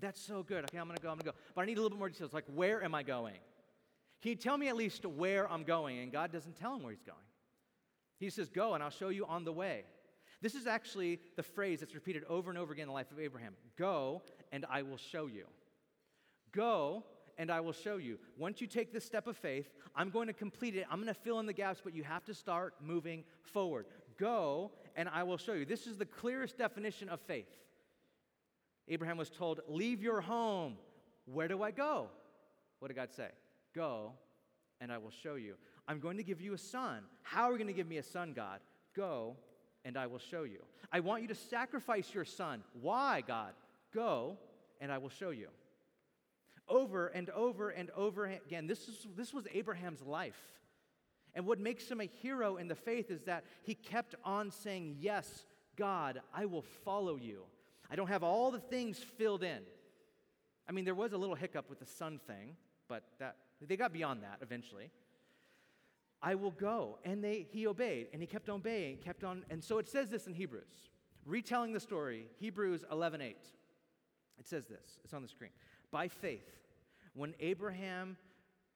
that's 0.00 0.20
so 0.20 0.42
good. 0.42 0.64
Okay, 0.64 0.78
I'm 0.78 0.88
to 0.88 1.02
go, 1.02 1.10
I'm 1.10 1.18
to 1.18 1.24
go. 1.24 1.32
But 1.54 1.62
I 1.62 1.64
need 1.64 1.78
a 1.78 1.80
little 1.80 1.90
bit 1.90 1.98
more 1.98 2.08
details. 2.08 2.32
Like, 2.32 2.44
where 2.54 2.82
am 2.82 2.94
I 2.94 3.02
going? 3.02 3.36
Can 4.22 4.30
you 4.30 4.36
tell 4.36 4.58
me 4.58 4.68
at 4.68 4.76
least 4.76 5.04
where 5.06 5.50
I'm 5.50 5.64
going? 5.64 5.98
And 5.98 6.12
God 6.12 6.32
doesn't 6.32 6.56
tell 6.56 6.74
him 6.74 6.82
where 6.82 6.92
he's 6.92 7.02
going. 7.02 7.18
He 8.18 8.30
says, 8.30 8.48
Go, 8.48 8.74
and 8.74 8.82
I'll 8.82 8.90
show 8.90 9.08
you 9.08 9.26
on 9.26 9.44
the 9.44 9.52
way. 9.52 9.84
This 10.40 10.54
is 10.54 10.66
actually 10.66 11.20
the 11.36 11.42
phrase 11.42 11.80
that's 11.80 11.94
repeated 11.94 12.24
over 12.28 12.50
and 12.50 12.58
over 12.58 12.72
again 12.72 12.84
in 12.84 12.88
the 12.88 12.94
life 12.94 13.10
of 13.10 13.18
Abraham 13.18 13.54
Go, 13.76 14.22
and 14.52 14.64
I 14.70 14.82
will 14.82 14.96
show 14.96 15.26
you. 15.26 15.46
Go, 16.52 17.04
and 17.38 17.50
I 17.50 17.60
will 17.60 17.72
show 17.72 17.96
you. 17.96 18.18
Once 18.36 18.60
you 18.60 18.66
take 18.66 18.92
this 18.92 19.04
step 19.04 19.26
of 19.26 19.36
faith, 19.36 19.70
I'm 19.94 20.10
going 20.10 20.26
to 20.26 20.32
complete 20.32 20.74
it. 20.74 20.86
I'm 20.90 20.98
going 20.98 21.12
to 21.12 21.20
fill 21.20 21.38
in 21.40 21.46
the 21.46 21.52
gaps, 21.52 21.80
but 21.82 21.94
you 21.94 22.02
have 22.02 22.24
to 22.24 22.34
start 22.34 22.74
moving 22.80 23.24
forward. 23.42 23.86
Go, 24.18 24.72
and 24.96 25.08
I 25.08 25.22
will 25.22 25.36
show 25.36 25.52
you. 25.52 25.64
This 25.64 25.86
is 25.86 25.96
the 25.96 26.06
clearest 26.06 26.58
definition 26.58 27.08
of 27.08 27.20
faith. 27.20 27.48
Abraham 28.88 29.16
was 29.16 29.30
told, 29.30 29.60
Leave 29.68 30.02
your 30.02 30.20
home. 30.20 30.74
Where 31.26 31.48
do 31.48 31.62
I 31.62 31.70
go? 31.70 32.08
What 32.78 32.88
did 32.88 32.94
God 32.94 33.12
say? 33.12 33.28
Go, 33.74 34.12
and 34.80 34.90
I 34.90 34.98
will 34.98 35.10
show 35.22 35.34
you. 35.34 35.54
I'm 35.86 36.00
going 36.00 36.16
to 36.16 36.22
give 36.22 36.40
you 36.40 36.54
a 36.54 36.58
son. 36.58 37.02
How 37.22 37.44
are 37.44 37.52
you 37.52 37.58
going 37.58 37.68
to 37.68 37.74
give 37.74 37.88
me 37.88 37.98
a 37.98 38.02
son, 38.02 38.32
God? 38.34 38.60
Go, 38.96 39.36
and 39.84 39.96
I 39.96 40.06
will 40.06 40.18
show 40.18 40.42
you. 40.44 40.60
I 40.92 41.00
want 41.00 41.22
you 41.22 41.28
to 41.28 41.34
sacrifice 41.34 42.12
your 42.14 42.24
son. 42.24 42.62
Why, 42.80 43.22
God? 43.26 43.52
Go, 43.94 44.38
and 44.80 44.90
I 44.92 44.98
will 44.98 45.08
show 45.08 45.30
you. 45.30 45.48
Over 46.68 47.08
and 47.08 47.30
over 47.30 47.70
and 47.70 47.90
over 47.90 48.26
again, 48.26 48.66
this, 48.66 48.88
is, 48.88 49.06
this 49.16 49.32
was 49.32 49.46
Abraham's 49.52 50.02
life. 50.02 50.38
And 51.34 51.46
what 51.46 51.58
makes 51.58 51.88
him 51.88 52.00
a 52.00 52.04
hero 52.04 52.56
in 52.56 52.68
the 52.68 52.74
faith 52.74 53.10
is 53.10 53.22
that 53.22 53.44
he 53.62 53.74
kept 53.74 54.14
on 54.24 54.50
saying, 54.50 54.96
Yes, 55.00 55.44
God, 55.76 56.20
I 56.34 56.46
will 56.46 56.64
follow 56.84 57.16
you. 57.16 57.42
I 57.90 57.96
don't 57.96 58.08
have 58.08 58.22
all 58.22 58.50
the 58.50 58.58
things 58.58 58.98
filled 58.98 59.42
in. 59.42 59.60
I 60.68 60.72
mean, 60.72 60.84
there 60.84 60.94
was 60.94 61.12
a 61.12 61.18
little 61.18 61.34
hiccup 61.34 61.70
with 61.70 61.78
the 61.78 61.86
son 61.86 62.20
thing, 62.26 62.56
but 62.88 63.04
that, 63.18 63.36
they 63.66 63.76
got 63.76 63.92
beyond 63.92 64.22
that 64.22 64.38
eventually. 64.42 64.90
I 66.20 66.34
will 66.34 66.50
go. 66.50 66.98
And 67.04 67.22
they, 67.22 67.46
he 67.50 67.66
obeyed, 67.66 68.08
and 68.12 68.20
he 68.20 68.26
kept 68.26 68.48
on 68.48 68.56
obeying, 68.56 68.98
kept 68.98 69.24
on. 69.24 69.44
And 69.50 69.62
so 69.62 69.78
it 69.78 69.88
says 69.88 70.10
this 70.10 70.26
in 70.26 70.34
Hebrews, 70.34 70.90
retelling 71.24 71.72
the 71.72 71.80
story, 71.80 72.26
Hebrews 72.38 72.84
11 72.90 73.22
8. 73.22 73.36
It 74.38 74.46
says 74.46 74.66
this, 74.66 74.98
it's 75.04 75.14
on 75.14 75.22
the 75.22 75.28
screen. 75.28 75.50
By 75.90 76.08
faith, 76.08 76.48
when 77.14 77.34
Abraham, 77.40 78.16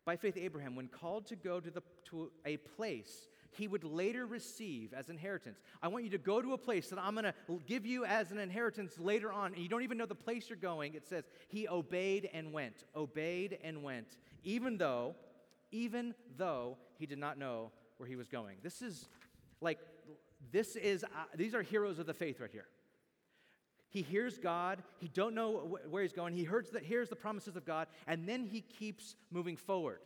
by 0.04 0.16
faith, 0.16 0.36
Abraham, 0.36 0.74
when 0.74 0.88
called 0.88 1.26
to 1.26 1.36
go 1.36 1.60
to, 1.60 1.70
the, 1.70 1.82
to 2.10 2.30
a 2.44 2.56
place 2.56 3.28
he 3.52 3.68
would 3.68 3.84
later 3.84 4.26
receive 4.26 4.94
as 4.94 5.10
inheritance. 5.10 5.60
I 5.82 5.88
want 5.88 6.04
you 6.04 6.10
to 6.10 6.18
go 6.18 6.40
to 6.40 6.54
a 6.54 6.58
place 6.58 6.88
that 6.88 6.98
I'm 6.98 7.14
going 7.14 7.24
to 7.24 7.60
give 7.66 7.84
you 7.84 8.04
as 8.04 8.30
an 8.30 8.38
inheritance 8.38 8.98
later 8.98 9.30
on, 9.32 9.52
and 9.52 9.62
you 9.62 9.68
don't 9.68 9.82
even 9.82 9.98
know 9.98 10.06
the 10.06 10.14
place 10.14 10.48
you're 10.48 10.56
going. 10.56 10.94
It 10.94 11.06
says, 11.06 11.24
He 11.48 11.68
obeyed 11.68 12.30
and 12.32 12.52
went, 12.52 12.84
obeyed 12.96 13.58
and 13.62 13.82
went, 13.82 14.16
even 14.42 14.78
though, 14.78 15.14
even 15.70 16.14
though 16.36 16.78
he 16.98 17.06
did 17.06 17.18
not 17.18 17.38
know 17.38 17.70
where 17.98 18.08
he 18.08 18.16
was 18.16 18.28
going. 18.28 18.56
This 18.62 18.80
is 18.80 19.08
like, 19.60 19.78
this 20.50 20.76
is, 20.76 21.04
uh, 21.04 21.08
these 21.36 21.54
are 21.54 21.62
heroes 21.62 21.98
of 21.98 22.06
the 22.06 22.14
faith 22.14 22.40
right 22.40 22.50
here. 22.50 22.66
He 23.92 24.02
hears 24.02 24.38
God. 24.38 24.82
He 24.98 25.08
don't 25.08 25.34
know 25.34 25.58
wh- 25.58 25.92
where 25.92 26.02
he's 26.02 26.14
going. 26.14 26.34
He 26.34 26.44
hears 26.44 26.70
the, 26.70 26.80
hears 26.80 27.10
the 27.10 27.16
promises 27.16 27.56
of 27.56 27.66
God, 27.66 27.86
and 28.06 28.26
then 28.26 28.46
he 28.46 28.62
keeps 28.62 29.16
moving 29.30 29.56
forward. 29.56 29.98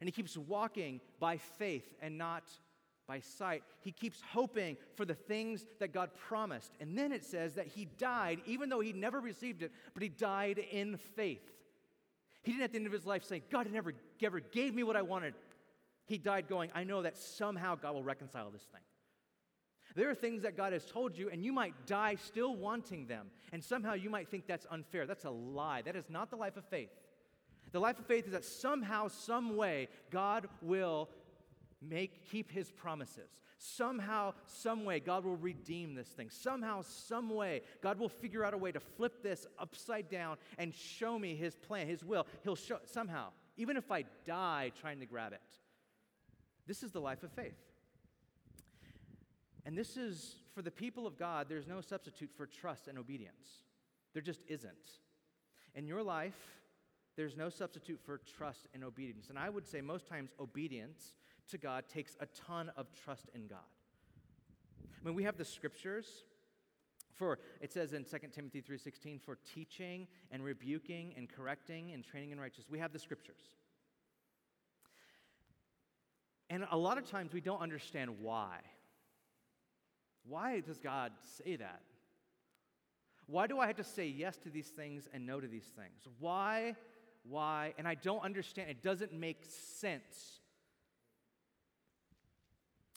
And 0.00 0.08
he 0.08 0.12
keeps 0.12 0.36
walking 0.36 1.00
by 1.18 1.38
faith 1.38 1.94
and 2.02 2.18
not 2.18 2.44
by 3.06 3.20
sight. 3.20 3.62
He 3.80 3.90
keeps 3.90 4.20
hoping 4.32 4.76
for 4.96 5.04
the 5.04 5.14
things 5.14 5.64
that 5.80 5.92
God 5.94 6.10
promised. 6.14 6.72
And 6.80 6.96
then 6.96 7.10
it 7.10 7.24
says 7.24 7.54
that 7.54 7.68
he 7.68 7.86
died, 7.98 8.40
even 8.44 8.68
though 8.68 8.80
he 8.80 8.92
never 8.92 9.20
received 9.20 9.62
it, 9.62 9.72
but 9.94 10.02
he 10.02 10.08
died 10.08 10.58
in 10.58 10.98
faith. 11.16 11.42
He 12.42 12.52
didn't 12.52 12.64
at 12.64 12.72
the 12.72 12.78
end 12.78 12.86
of 12.86 12.92
his 12.92 13.06
life 13.06 13.24
say, 13.24 13.42
God 13.50 13.70
never, 13.72 13.94
never 14.20 14.40
gave 14.40 14.74
me 14.74 14.82
what 14.82 14.96
I 14.96 15.02
wanted. 15.02 15.34
He 16.06 16.18
died 16.18 16.48
going, 16.48 16.70
I 16.74 16.84
know 16.84 17.02
that 17.02 17.16
somehow 17.16 17.76
God 17.76 17.94
will 17.94 18.02
reconcile 18.02 18.50
this 18.50 18.64
thing. 18.72 18.82
There 19.94 20.10
are 20.10 20.14
things 20.14 20.42
that 20.42 20.56
God 20.56 20.72
has 20.72 20.84
told 20.84 21.16
you, 21.16 21.28
and 21.30 21.44
you 21.44 21.52
might 21.52 21.86
die 21.86 22.16
still 22.16 22.56
wanting 22.56 23.06
them. 23.06 23.28
And 23.52 23.62
somehow 23.62 23.94
you 23.94 24.10
might 24.10 24.28
think 24.28 24.46
that's 24.46 24.66
unfair. 24.70 25.06
That's 25.06 25.24
a 25.24 25.30
lie. 25.30 25.82
That 25.82 25.96
is 25.96 26.08
not 26.08 26.30
the 26.30 26.36
life 26.36 26.56
of 26.56 26.64
faith. 26.64 26.90
The 27.72 27.80
life 27.80 27.98
of 27.98 28.06
faith 28.06 28.26
is 28.26 28.32
that 28.32 28.44
somehow, 28.44 29.08
some 29.08 29.56
way, 29.56 29.88
God 30.10 30.48
will 30.60 31.08
make 31.80 32.30
keep 32.30 32.50
his 32.50 32.70
promises. 32.70 33.30
Somehow, 33.58 34.34
some 34.46 34.84
way, 34.84 35.00
God 35.00 35.24
will 35.24 35.36
redeem 35.36 35.94
this 35.94 36.08
thing. 36.08 36.30
Somehow, 36.30 36.82
some 36.82 37.30
way, 37.30 37.62
God 37.80 37.98
will 37.98 38.08
figure 38.08 38.44
out 38.44 38.54
a 38.54 38.58
way 38.58 38.72
to 38.72 38.80
flip 38.80 39.22
this 39.22 39.46
upside 39.58 40.08
down 40.08 40.36
and 40.58 40.74
show 40.74 41.18
me 41.18 41.34
his 41.34 41.54
plan, 41.54 41.86
his 41.86 42.04
will. 42.04 42.26
He'll 42.42 42.56
show 42.56 42.78
somehow, 42.84 43.28
even 43.56 43.76
if 43.76 43.90
I 43.90 44.04
die 44.24 44.72
trying 44.80 45.00
to 45.00 45.06
grab 45.06 45.32
it. 45.32 45.40
This 46.66 46.82
is 46.82 46.92
the 46.92 47.00
life 47.00 47.22
of 47.22 47.32
faith. 47.32 47.54
And 49.64 49.76
this 49.76 49.96
is, 49.96 50.36
for 50.54 50.62
the 50.62 50.70
people 50.70 51.06
of 51.06 51.18
God, 51.18 51.46
there's 51.48 51.66
no 51.66 51.80
substitute 51.80 52.30
for 52.36 52.46
trust 52.46 52.88
and 52.88 52.98
obedience. 52.98 53.62
There 54.12 54.22
just 54.22 54.42
isn't. 54.48 55.00
In 55.74 55.86
your 55.86 56.02
life, 56.02 56.36
there's 57.16 57.36
no 57.36 57.48
substitute 57.48 58.00
for 58.04 58.18
trust 58.36 58.66
and 58.74 58.82
obedience. 58.82 59.28
And 59.28 59.38
I 59.38 59.48
would 59.48 59.66
say 59.66 59.80
most 59.80 60.06
times 60.06 60.30
obedience 60.40 61.14
to 61.48 61.58
God 61.58 61.84
takes 61.88 62.16
a 62.20 62.26
ton 62.26 62.70
of 62.76 62.86
trust 63.04 63.30
in 63.34 63.46
God. 63.46 63.58
I 64.82 65.06
mean, 65.06 65.14
we 65.14 65.24
have 65.24 65.36
the 65.36 65.44
scriptures 65.44 66.24
for 67.14 67.38
it 67.60 67.72
says 67.72 67.92
in 67.92 68.04
2 68.04 68.32
Timothy 68.32 68.60
3:16 68.60 69.20
for 69.20 69.36
teaching 69.54 70.08
and 70.30 70.42
rebuking 70.42 71.14
and 71.16 71.28
correcting 71.28 71.92
and 71.92 72.04
training 72.04 72.30
in 72.30 72.40
righteousness. 72.40 72.68
We 72.70 72.78
have 72.78 72.92
the 72.92 72.98
scriptures. 72.98 73.54
And 76.50 76.66
a 76.70 76.76
lot 76.76 76.98
of 76.98 77.08
times 77.08 77.32
we 77.32 77.40
don't 77.40 77.60
understand 77.60 78.18
why. 78.20 78.60
Why 80.28 80.60
does 80.60 80.78
God 80.78 81.12
say 81.44 81.56
that? 81.56 81.82
Why 83.26 83.46
do 83.46 83.58
I 83.58 83.66
have 83.66 83.76
to 83.76 83.84
say 83.84 84.06
yes 84.06 84.36
to 84.38 84.50
these 84.50 84.68
things 84.68 85.08
and 85.12 85.26
no 85.26 85.40
to 85.40 85.46
these 85.46 85.70
things? 85.76 86.06
Why? 86.18 86.76
Why? 87.22 87.74
And 87.78 87.86
I 87.86 87.94
don't 87.94 88.22
understand. 88.22 88.70
It 88.70 88.82
doesn't 88.82 89.12
make 89.12 89.44
sense. 89.44 90.40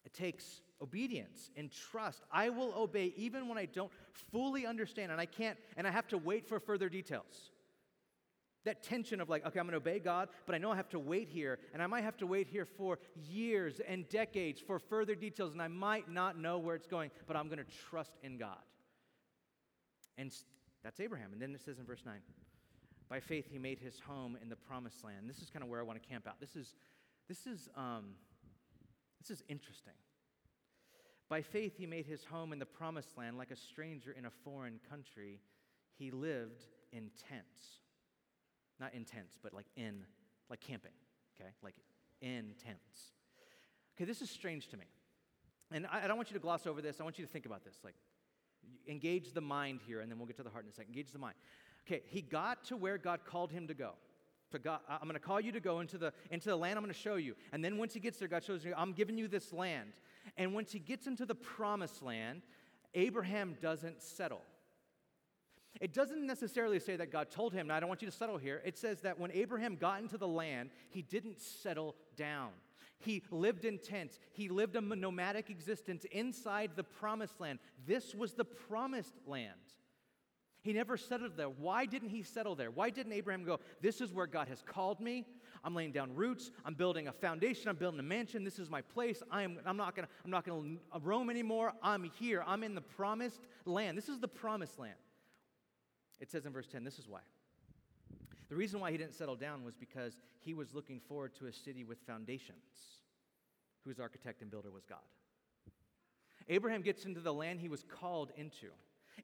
It 0.06 0.14
takes 0.14 0.62
obedience 0.82 1.52
and 1.56 1.72
trust. 1.72 2.24
I 2.32 2.50
will 2.50 2.74
obey 2.76 3.14
even 3.16 3.48
when 3.48 3.58
I 3.58 3.66
don't 3.66 3.92
fully 4.32 4.66
understand 4.66 5.12
and 5.12 5.22
I 5.22 5.26
can't, 5.26 5.58
and 5.78 5.88
I 5.88 5.92
have 5.92 6.08
to 6.10 6.18
wait 6.18 6.48
for 6.48 6.60
further 6.60 6.90
details. 6.90 7.52
That 8.66 8.84
tension 8.84 9.22
of 9.22 9.30
like, 9.30 9.46
okay, 9.46 9.60
I'm 9.60 9.70
to 9.70 9.78
obey 9.78 10.00
God, 10.00 10.30
but 10.46 10.56
I 10.56 10.58
know 10.58 10.72
I 10.72 10.76
have 10.76 10.90
to 10.90 11.00
wait 11.00 11.30
here, 11.30 11.60
and 11.74 11.82
I 11.82 11.88
might 11.88 12.04
have 12.04 12.18
to 12.18 12.28
wait 12.28 12.48
here 12.48 12.66
for 12.66 13.00
years 13.16 13.80
and 13.88 14.10
decades 14.10 14.60
for 14.60 14.80
further 14.80 15.16
details, 15.16 15.54
and 15.54 15.62
I 15.62 15.68
might 15.68 16.10
not 16.10 16.38
know 16.38 16.58
where 16.58 16.76
it's 16.76 16.88
going, 16.88 17.12
but 17.28 17.36
I'm 17.36 17.48
to 17.50 17.64
trust 17.90 18.18
in 18.24 18.38
God. 18.38 18.58
And 20.18 20.32
that's 20.84 21.00
Abraham. 21.00 21.32
And 21.32 21.42
then 21.42 21.54
it 21.54 21.62
says 21.62 21.80
in 21.80 21.86
verse 21.86 22.02
9, 22.06 22.16
by 23.08 23.20
faith 23.20 23.46
he 23.52 23.60
made 23.60 23.80
his 23.80 24.00
home 24.00 24.38
in 24.42 24.50
the 24.50 24.56
promised 24.56 25.04
land. 25.04 25.30
This 25.30 25.40
is 25.40 25.50
kind 25.50 25.64
of 25.64 25.70
where 25.70 25.80
I 25.80 25.84
want 25.84 26.02
to 26.02 26.10
camp 26.10 26.28
out. 26.28 26.40
This 26.40 26.56
is, 26.56 26.76
this 27.28 27.46
is, 27.46 27.70
um, 27.76 28.16
this 29.22 29.30
is 29.30 29.44
interesting. 29.48 29.94
By 31.30 31.42
faith 31.42 31.74
he 31.78 31.86
made 31.86 32.06
his 32.06 32.24
home 32.24 32.52
in 32.52 32.60
the 32.60 32.66
promised 32.66 33.18
land 33.18 33.38
like 33.38 33.52
a 33.52 33.56
stranger 33.56 34.12
in 34.12 34.26
a 34.26 34.32
foreign 34.44 34.80
country. 34.90 35.40
He 35.98 36.12
lived 36.12 36.66
in 36.92 37.12
tents 37.30 37.80
not 38.80 38.94
in 38.94 39.06
tents, 39.06 39.38
but 39.42 39.54
like 39.54 39.68
in, 39.76 40.04
like 40.50 40.60
camping, 40.60 40.92
okay? 41.40 41.50
Like 41.64 41.76
in 42.22 42.54
tents. 42.64 43.14
Okay, 43.96 44.06
this 44.06 44.22
is 44.22 44.30
strange 44.30 44.68
to 44.70 44.78
me. 44.78 44.86
And 45.72 45.86
I, 45.88 46.04
I 46.04 46.08
don't 46.08 46.18
want 46.18 46.30
you 46.30 46.36
to 46.36 46.42
gloss 46.42 46.68
over 46.68 46.82
this. 46.82 47.00
I 47.00 47.04
want 47.04 47.18
you 47.18 47.26
to 47.26 47.32
think 47.32 47.46
about 47.46 47.64
this. 47.64 47.76
Like, 47.84 47.96
engage 48.88 49.34
the 49.34 49.42
mind 49.42 49.80
here, 49.86 50.02
and 50.02 50.12
then 50.12 50.18
we'll 50.18 50.28
get 50.28 50.38
to 50.38 50.44
the 50.44 50.50
heart 50.50 50.66
in 50.66 50.70
a 50.70 50.74
second. 50.74 50.92
Engage 50.92 51.12
the 51.12 51.20
mind. 51.20 51.36
Okay, 51.88 52.02
he 52.08 52.22
got 52.22 52.66
to 52.66 52.78
where 52.78 52.98
God 52.98 53.22
called 53.26 53.52
him 53.52 53.68
to 53.68 53.74
go. 53.74 53.92
To 54.52 54.60
God, 54.60 54.80
I'm 54.88 55.02
going 55.02 55.14
to 55.14 55.20
call 55.20 55.42
you 55.42 55.52
to 55.52 55.60
go 55.60 55.80
into 55.80 55.98
the, 55.98 56.14
into 56.30 56.50
the 56.50 56.56
land 56.56 56.78
I'm 56.78 56.84
going 56.84 56.94
to 56.94 57.00
show 57.00 57.16
you. 57.16 57.36
And 57.52 57.64
then 57.64 57.78
once 57.78 57.94
he 57.94 58.00
gets 58.00 58.20
there, 58.20 58.28
God 58.28 58.44
shows 58.44 58.64
you, 58.64 58.74
I'm 58.78 58.94
giving 58.94 59.18
you 59.18 59.28
this 59.28 59.52
land. 59.52 59.94
And 60.38 60.54
once 60.54 60.72
he 60.72 60.80
gets 60.80 61.08
into 61.08 61.26
the 61.26 61.36
promised 61.36 62.04
land, 62.04 62.42
Abraham 62.94 63.58
doesn't 63.62 64.02
settle. 64.02 64.42
It 65.82 65.94
doesn't 65.94 66.26
necessarily 66.26 66.80
say 66.80 66.96
that 66.96 67.12
God 67.12 67.30
told 67.30 67.54
him, 67.54 67.70
I 67.70 67.80
don't 67.80 67.90
want 67.90 68.02
you 68.02 68.10
to 68.10 68.16
settle 68.16 68.38
here. 68.38 68.62
It 68.66 68.78
says 68.78 69.02
that 69.02 69.20
when 69.20 69.32
Abraham 69.32 69.76
got 69.76 70.02
into 70.02 70.18
the 70.18 70.28
land, 70.28 70.70
he 70.90 71.02
didn't 71.02 71.42
settle 71.42 71.96
down. 72.16 72.52
He 73.00 73.24
lived 73.30 73.66
in 73.66 73.78
tents. 73.78 74.20
He 74.32 74.48
lived 74.48 74.76
a 74.76 74.82
nomadic 74.82 75.50
existence 75.50 76.06
inside 76.12 76.72
the 76.76 76.84
promised 76.84 77.40
land. 77.42 77.60
This 77.86 78.16
was 78.16 78.34
the 78.34 78.46
promised 78.46 79.16
land. 79.28 79.52
He 80.62 80.74
never 80.74 80.98
settled 80.98 81.38
there. 81.38 81.50
Why 81.50 81.86
didn't 81.86 82.10
he 82.10 82.24
settle 82.24 82.56
there? 82.56 82.72
Why 82.72 82.90
didn't 82.90 83.14
Abraham 83.14 83.44
go, 83.44 83.60
This 83.82 84.02
is 84.02 84.12
where 84.12 84.26
God 84.26 84.48
has 84.48 84.64
called 84.64 85.00
me? 85.00 85.28
I'm 85.64 85.76
laying 85.76 85.92
down 85.92 86.16
roots. 86.16 86.50
I'm 86.66 86.74
building 86.74 87.08
a 87.08 87.12
foundation. 87.12 87.70
I'm 87.70 87.76
building 87.76 88.00
a 88.00 88.04
mansion. 88.04 88.44
This 88.44 88.58
is 88.58 88.70
my 88.70 88.82
place. 88.82 89.22
I 89.30 89.44
am, 89.44 89.60
I'm 89.66 89.78
not 89.78 89.96
going 89.96 90.08
to 90.08 90.14
I'm 90.24 90.32
not 90.32 90.44
going 90.44 90.78
to 90.78 90.96
uh, 90.96 91.00
roam 91.02 91.30
anymore. 91.30 91.74
I'm 91.84 92.10
here. 92.20 92.44
I'm 92.48 92.64
in 92.64 92.74
the 92.74 92.82
promised 92.82 93.42
land. 93.66 93.96
This 93.96 94.10
is 94.10 94.20
the 94.20 94.28
promised 94.28 94.80
land. 94.80 94.96
It 96.20 96.32
says 96.32 96.46
in 96.46 96.54
verse 96.54 96.68
10 96.68 96.84
this 96.84 97.00
is 97.00 97.08
why. 97.08 97.20
The 98.50 98.56
reason 98.56 98.80
why 98.80 98.92
he 98.92 98.98
didn't 98.98 99.16
settle 99.16 99.36
down 99.36 99.64
was 99.64 99.76
because 99.76 100.22
he 100.40 100.54
was 100.54 100.74
looking 100.74 101.00
forward 101.00 101.34
to 101.40 101.48
a 101.48 101.54
city 101.54 101.84
with 101.84 101.98
foundations, 102.06 103.02
whose 103.84 104.00
architect 104.00 104.42
and 104.42 104.52
builder 104.52 104.72
was 104.72 104.86
God. 104.86 105.00
Abraham 106.48 106.82
gets 106.82 107.06
into 107.06 107.20
the 107.20 107.34
land 107.34 107.60
he 107.60 107.70
was 107.70 107.84
called 107.84 108.32
into. 108.38 108.68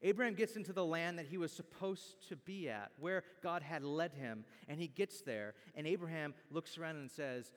Abraham 0.02 0.34
gets 0.34 0.56
into 0.56 0.72
the 0.72 0.84
land 0.84 1.18
that 1.18 1.26
he 1.26 1.36
was 1.36 1.52
supposed 1.52 2.28
to 2.28 2.36
be 2.36 2.68
at, 2.68 2.90
where 2.98 3.22
God 3.42 3.62
had 3.62 3.84
led 3.84 4.12
him, 4.12 4.44
and 4.66 4.80
he 4.80 4.88
gets 4.88 5.20
there, 5.20 5.54
and 5.74 5.86
Abraham 5.86 6.34
looks 6.50 6.78
around 6.78 6.96
and 6.96 7.10
says, 7.10 7.52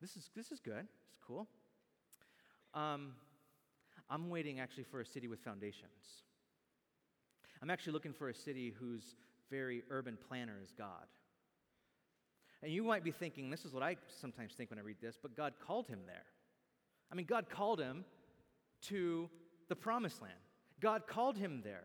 This 0.00 0.16
is, 0.16 0.30
this 0.36 0.50
is 0.50 0.60
good. 0.60 0.86
It's 1.08 1.18
cool. 1.26 1.48
Um, 2.74 3.12
I'm 4.10 4.28
waiting 4.28 4.60
actually 4.60 4.84
for 4.84 5.00
a 5.00 5.06
city 5.06 5.28
with 5.28 5.40
foundations. 5.40 6.24
I'm 7.64 7.70
actually 7.70 7.94
looking 7.94 8.12
for 8.12 8.28
a 8.28 8.34
city 8.34 8.74
whose 8.78 9.16
very 9.50 9.84
urban 9.88 10.18
planner 10.28 10.58
is 10.62 10.70
God. 10.76 11.06
And 12.62 12.70
you 12.70 12.82
might 12.84 13.02
be 13.02 13.10
thinking, 13.10 13.48
this 13.48 13.64
is 13.64 13.72
what 13.72 13.82
I 13.82 13.96
sometimes 14.20 14.52
think 14.52 14.68
when 14.68 14.78
I 14.78 14.82
read 14.82 14.98
this, 15.00 15.16
but 15.20 15.34
God 15.34 15.54
called 15.66 15.88
him 15.88 16.00
there. 16.06 16.26
I 17.10 17.14
mean, 17.14 17.24
God 17.24 17.48
called 17.48 17.80
him 17.80 18.04
to 18.88 19.30
the 19.70 19.76
promised 19.76 20.20
land. 20.20 20.34
God 20.82 21.06
called 21.06 21.38
him 21.38 21.62
there. 21.64 21.84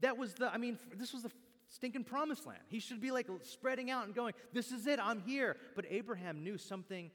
That 0.00 0.18
was 0.18 0.34
the, 0.34 0.52
I 0.52 0.58
mean, 0.58 0.78
this 0.94 1.14
was 1.14 1.22
the 1.22 1.30
stinking 1.70 2.04
promised 2.04 2.44
land. 2.44 2.60
He 2.68 2.78
should 2.78 3.00
be 3.00 3.10
like 3.10 3.26
spreading 3.40 3.90
out 3.90 4.04
and 4.04 4.14
going, 4.14 4.34
this 4.52 4.70
is 4.70 4.86
it, 4.86 5.00
I'm 5.02 5.20
here. 5.20 5.56
But 5.76 5.86
Abraham 5.88 6.44
knew 6.44 6.58
something 6.58 7.10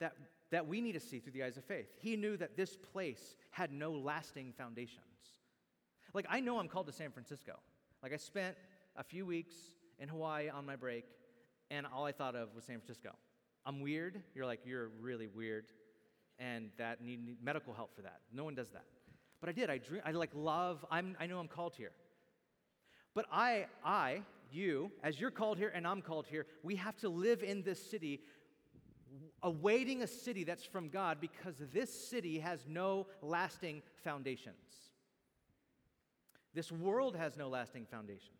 that, 0.00 0.12
that 0.50 0.66
we 0.66 0.82
need 0.82 0.92
to 0.92 1.00
see 1.00 1.18
through 1.18 1.32
the 1.32 1.44
eyes 1.44 1.56
of 1.56 1.64
faith. 1.64 1.86
He 1.98 2.16
knew 2.16 2.36
that 2.36 2.58
this 2.58 2.76
place 2.76 3.36
had 3.52 3.72
no 3.72 3.92
lasting 3.92 4.52
foundation. 4.52 5.00
Like, 6.12 6.26
I 6.28 6.40
know 6.40 6.58
I'm 6.58 6.68
called 6.68 6.86
to 6.86 6.92
San 6.92 7.10
Francisco. 7.10 7.58
Like, 8.02 8.12
I 8.12 8.16
spent 8.16 8.56
a 8.96 9.04
few 9.04 9.24
weeks 9.26 9.54
in 9.98 10.08
Hawaii 10.08 10.48
on 10.48 10.66
my 10.66 10.76
break, 10.76 11.04
and 11.70 11.86
all 11.86 12.04
I 12.04 12.12
thought 12.12 12.34
of 12.34 12.54
was 12.54 12.64
San 12.64 12.76
Francisco. 12.76 13.10
I'm 13.64 13.80
weird. 13.80 14.22
You're 14.34 14.46
like, 14.46 14.60
you're 14.64 14.88
really 15.00 15.26
weird, 15.26 15.66
and 16.38 16.70
that 16.78 17.02
need, 17.02 17.24
need 17.24 17.36
medical 17.42 17.74
help 17.74 17.94
for 17.94 18.02
that. 18.02 18.20
No 18.32 18.44
one 18.44 18.54
does 18.54 18.70
that. 18.70 18.84
But 19.40 19.48
I 19.48 19.52
did. 19.52 19.70
I 19.70 19.78
dream. 19.78 20.02
I 20.04 20.10
like 20.12 20.30
love. 20.34 20.84
I'm, 20.90 21.16
I 21.20 21.26
know 21.26 21.38
I'm 21.38 21.48
called 21.48 21.74
here. 21.76 21.92
But 23.14 23.26
I, 23.32 23.66
I, 23.84 24.22
you, 24.50 24.90
as 25.02 25.20
you're 25.20 25.30
called 25.30 25.58
here 25.58 25.72
and 25.74 25.86
I'm 25.86 26.02
called 26.02 26.26
here, 26.26 26.46
we 26.62 26.76
have 26.76 26.96
to 26.98 27.08
live 27.08 27.42
in 27.42 27.62
this 27.62 27.82
city, 27.90 28.20
awaiting 29.42 30.02
a 30.02 30.06
city 30.06 30.44
that's 30.44 30.64
from 30.64 30.88
God, 30.88 31.18
because 31.20 31.56
this 31.72 31.92
city 31.92 32.38
has 32.38 32.66
no 32.68 33.06
lasting 33.22 33.82
foundations. 34.04 34.89
This 36.54 36.72
world 36.72 37.16
has 37.16 37.36
no 37.36 37.48
lasting 37.48 37.86
foundations. 37.90 38.30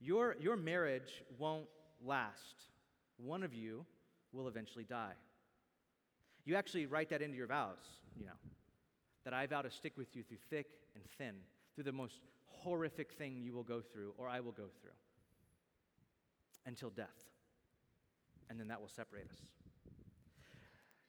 Your, 0.00 0.36
your 0.40 0.56
marriage 0.56 1.22
won't 1.38 1.66
last. 2.04 2.64
One 3.18 3.42
of 3.42 3.54
you 3.54 3.84
will 4.32 4.48
eventually 4.48 4.84
die. 4.84 5.14
You 6.44 6.54
actually 6.54 6.86
write 6.86 7.10
that 7.10 7.22
into 7.22 7.36
your 7.36 7.46
vows, 7.46 7.78
you 8.18 8.26
know, 8.26 8.38
that 9.24 9.34
I 9.34 9.46
vow 9.46 9.62
to 9.62 9.70
stick 9.70 9.94
with 9.96 10.14
you 10.14 10.22
through 10.22 10.38
thick 10.48 10.66
and 10.94 11.04
thin, 11.18 11.34
through 11.74 11.84
the 11.84 11.92
most 11.92 12.20
horrific 12.46 13.12
thing 13.12 13.36
you 13.42 13.52
will 13.52 13.64
go 13.64 13.80
through 13.80 14.12
or 14.16 14.28
I 14.28 14.40
will 14.40 14.52
go 14.52 14.68
through 14.80 14.92
until 16.66 16.90
death. 16.90 17.08
And 18.48 18.60
then 18.60 18.68
that 18.68 18.80
will 18.80 18.88
separate 18.88 19.26
us. 19.30 19.55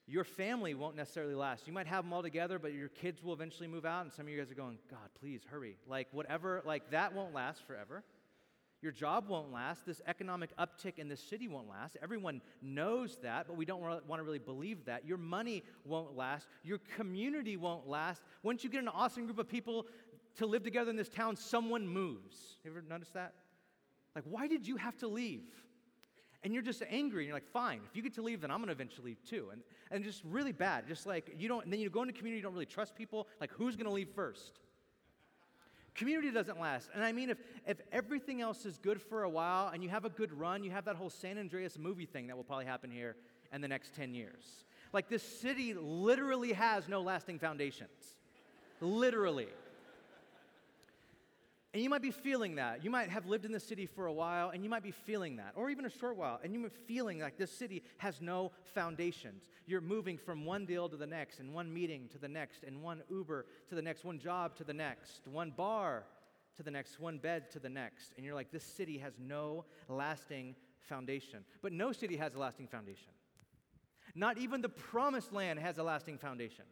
Your 0.10 0.24
family 0.24 0.74
won't 0.74 0.96
necessarily 0.96 1.36
last. 1.36 1.68
You 1.68 1.74
might 1.74 1.88
have 1.88 2.06
them 2.06 2.14
all 2.14 2.22
together, 2.22 2.60
but 2.60 2.74
your 2.74 2.88
kids 2.88 3.22
will 3.22 3.34
eventually 3.34 3.68
move 3.68 3.86
out, 3.86 4.04
and 4.04 4.14
some 4.14 4.26
of 4.26 4.32
you 4.32 4.38
guys 4.38 4.50
are 4.50 4.56
going, 4.56 4.78
God, 4.90 5.10
please 5.20 5.42
hurry. 5.50 5.76
Like, 5.86 6.08
whatever, 6.14 6.62
like, 6.66 6.92
that 6.92 7.14
won't 7.14 7.34
last 7.34 7.62
forever. 7.68 8.04
Your 8.82 8.94
job 8.94 9.28
won't 9.28 9.52
last. 9.52 9.86
This 9.86 10.02
economic 10.08 10.56
uptick 10.58 10.98
in 10.98 11.10
this 11.10 11.20
city 11.20 11.48
won't 11.50 11.68
last. 11.68 11.98
Everyone 12.02 12.42
knows 12.62 13.18
that, 13.24 13.48
but 13.48 13.58
we 13.58 13.66
don't 13.66 13.82
want 13.82 14.20
to 14.20 14.24
really 14.24 14.40
believe 14.40 14.86
that. 14.86 15.06
Your 15.06 15.18
money 15.18 15.64
won't 15.84 16.16
last. 16.16 16.48
Your 16.64 16.80
community 16.96 17.58
won't 17.58 17.90
last. 17.90 18.22
Once 18.44 18.64
you 18.64 18.70
get 18.70 18.82
an 18.82 18.88
awesome 18.88 19.26
group 19.26 19.40
of 19.40 19.50
people 19.50 19.88
to 20.38 20.46
live 20.46 20.64
together 20.64 20.90
in 20.90 20.96
this 20.96 21.10
town, 21.10 21.36
someone 21.36 21.86
moves. 21.86 22.38
You 22.64 22.72
ever 22.72 22.84
notice 22.88 23.10
that? 23.10 23.34
Like, 24.16 24.24
why 24.26 24.48
did 24.48 24.66
you 24.68 24.78
have 24.78 24.96
to 25.00 25.08
leave? 25.08 25.44
And 26.44 26.54
you're 26.54 26.64
just 26.64 26.84
angry, 26.90 27.24
and 27.24 27.28
you're 27.28 27.36
like, 27.36 27.52
fine, 27.52 27.82
if 27.90 27.96
you 27.96 28.02
get 28.04 28.14
to 28.16 28.22
leave, 28.22 28.42
then 28.42 28.52
I'm 28.52 28.60
gonna 28.60 28.72
eventually 28.72 29.08
leave 29.08 29.24
too. 29.24 29.50
And, 29.52 29.62
and 29.92 30.04
just 30.04 30.22
really 30.24 30.52
bad. 30.52 30.88
Just 30.88 31.06
like 31.06 31.36
you 31.38 31.48
don't, 31.48 31.64
and 31.64 31.74
then 31.74 31.80
you 31.80 31.90
go 31.90 32.02
into 32.02 32.14
community, 32.14 32.38
you 32.38 32.44
don't 32.44 32.54
really 32.54 32.66
trust 32.66 32.96
people. 32.96 33.28
Like, 33.42 33.52
who's 33.52 33.76
gonna 33.76 33.92
leave 33.92 34.10
first? 34.16 34.60
Community 35.98 36.30
doesn't 36.30 36.60
last. 36.60 36.90
And 36.94 37.04
I 37.04 37.12
mean, 37.12 37.32
if, 37.32 37.40
if 37.66 37.82
everything 37.92 38.40
else 38.40 38.66
is 38.66 38.78
good 38.78 39.02
for 39.02 39.24
a 39.24 39.30
while 39.30 39.70
and 39.74 39.84
you 39.84 39.90
have 39.90 40.06
a 40.06 40.10
good 40.10 40.32
run, 40.32 40.64
you 40.64 40.70
have 40.70 40.86
that 40.86 40.96
whole 40.96 41.10
San 41.10 41.40
Andreas 41.40 41.80
movie 41.80 42.06
thing 42.06 42.28
that 42.28 42.38
will 42.38 42.44
probably 42.44 42.66
happen 42.66 42.92
here 42.92 43.16
in 43.52 43.62
the 43.62 43.68
next 43.68 43.96
10 43.96 44.14
years. 44.14 44.44
Like, 44.94 45.10
this 45.10 45.24
city 45.24 45.74
literally 45.74 46.54
has 46.54 46.88
no 46.88 47.02
lasting 47.02 47.40
foundations. 47.40 48.16
literally. 48.80 49.48
And 51.78 51.84
you 51.84 51.92
might 51.92 52.02
be 52.02 52.10
feeling 52.10 52.56
that. 52.56 52.84
You 52.84 52.90
might 52.90 53.12
have 53.12 53.28
lived 53.28 53.46
in 53.46 53.52
the 53.52 53.60
city 53.60 53.86
for 53.86 54.08
a 54.08 54.12
while 54.12 54.50
and 54.50 54.64
you 54.64 54.70
might 54.70 54.82
be 54.82 54.90
feeling 54.90 55.36
that, 55.36 55.52
or 55.54 55.70
even 55.70 55.86
a 55.86 55.92
short 55.92 56.18
while, 56.18 56.40
and 56.44 56.52
you 56.52 56.58
might 56.58 56.74
be 56.74 56.94
feeling 56.96 57.20
like 57.20 57.38
this 57.38 57.52
city 57.52 57.84
has 57.98 58.20
no 58.20 58.52
foundations. 58.74 59.44
You're 59.68 59.80
moving 59.80 60.18
from 60.18 60.44
one 60.44 60.66
deal 60.66 60.90
to 60.90 60.98
the 60.98 61.06
next, 61.06 61.40
and 61.40 61.54
one 61.54 61.72
meeting 61.72 62.10
to 62.14 62.18
the 62.18 62.28
next, 62.28 62.64
and 62.64 62.82
one 62.82 63.04
Uber 63.12 63.46
to 63.70 63.76
the 63.76 63.82
next, 63.84 64.04
one 64.04 64.18
job 64.18 64.56
to 64.56 64.64
the 64.64 64.74
next, 64.74 65.28
one 65.28 65.52
bar 65.52 66.06
to 66.56 66.64
the 66.64 66.72
next, 66.72 67.00
one 67.00 67.20
bed 67.20 67.52
to 67.52 67.60
the 67.60 67.70
next. 67.70 68.12
And 68.18 68.26
you're 68.26 68.34
like, 68.34 68.50
this 68.50 68.64
city 68.64 68.98
has 68.98 69.14
no 69.20 69.64
lasting 69.88 70.56
foundation. 70.82 71.46
But 71.62 71.74
no 71.74 71.92
city 71.92 72.18
has 72.18 72.34
a 72.34 72.40
lasting 72.40 72.70
foundation. 72.70 73.12
Not 74.16 74.40
even 74.40 74.64
the 74.64 74.70
promised 74.70 75.32
land 75.32 75.60
has 75.60 75.78
a 75.78 75.84
lasting 75.84 76.18
foundation. 76.18 76.66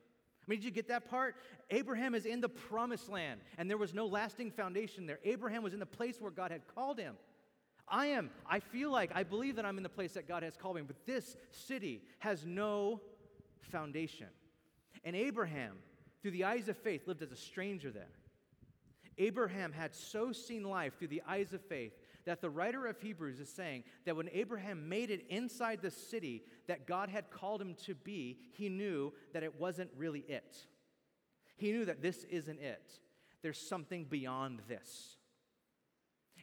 I 0.45 0.51
mean, 0.51 0.59
did 0.59 0.65
you 0.65 0.71
get 0.71 0.89
that 0.89 1.09
part? 1.09 1.35
Abraham 1.71 2.13
is 2.13 2.25
in 2.25 2.39
the 2.39 2.49
promised 2.49 3.09
land, 3.09 3.41
and 3.57 3.67
there 3.69 3.77
was 3.77 3.93
no 3.93 4.05
lasting 4.05 4.51
foundation 4.51 5.07
there. 5.07 5.19
Abraham 5.23 5.63
was 5.63 5.73
in 5.73 5.79
the 5.79 5.85
place 5.87 6.21
where 6.21 6.29
God 6.29 6.51
had 6.51 6.61
called 6.67 6.99
him. 6.99 7.15
I 7.87 8.07
am, 8.07 8.29
I 8.49 8.59
feel 8.59 8.91
like, 8.91 9.11
I 9.13 9.23
believe 9.23 9.55
that 9.55 9.65
I'm 9.65 9.77
in 9.77 9.83
the 9.83 9.89
place 9.89 10.13
that 10.13 10.27
God 10.27 10.43
has 10.43 10.55
called 10.55 10.75
me, 10.75 10.83
but 10.85 11.05
this 11.05 11.35
city 11.51 12.03
has 12.19 12.45
no 12.45 13.01
foundation. 13.71 14.27
And 15.03 15.15
Abraham, 15.15 15.77
through 16.21 16.31
the 16.31 16.43
eyes 16.45 16.67
of 16.67 16.77
faith, 16.77 17.07
lived 17.07 17.21
as 17.21 17.31
a 17.31 17.35
stranger 17.35 17.91
there. 17.91 18.09
Abraham 19.17 19.71
had 19.71 19.95
so 19.95 20.31
seen 20.31 20.63
life 20.63 20.97
through 20.97 21.07
the 21.09 21.21
eyes 21.27 21.53
of 21.53 21.61
faith 21.61 21.93
that 22.25 22.41
the 22.41 22.49
writer 22.49 22.87
of 22.87 22.99
Hebrews 22.99 23.39
is 23.39 23.49
saying 23.49 23.83
that 24.05 24.15
when 24.15 24.29
Abraham 24.33 24.89
made 24.89 25.11
it 25.11 25.25
inside 25.29 25.81
the 25.81 25.91
city 25.91 26.43
that 26.67 26.87
God 26.87 27.09
had 27.09 27.29
called 27.29 27.61
him 27.61 27.75
to 27.85 27.95
be, 27.95 28.39
he 28.51 28.69
knew 28.69 29.13
that 29.33 29.43
it 29.43 29.59
wasn't 29.59 29.91
really 29.95 30.25
it. 30.27 30.57
He 31.55 31.71
knew 31.71 31.85
that 31.85 32.01
this 32.01 32.23
isn't 32.25 32.59
it. 32.59 32.99
There's 33.41 33.59
something 33.59 34.05
beyond 34.05 34.61
this. 34.67 35.17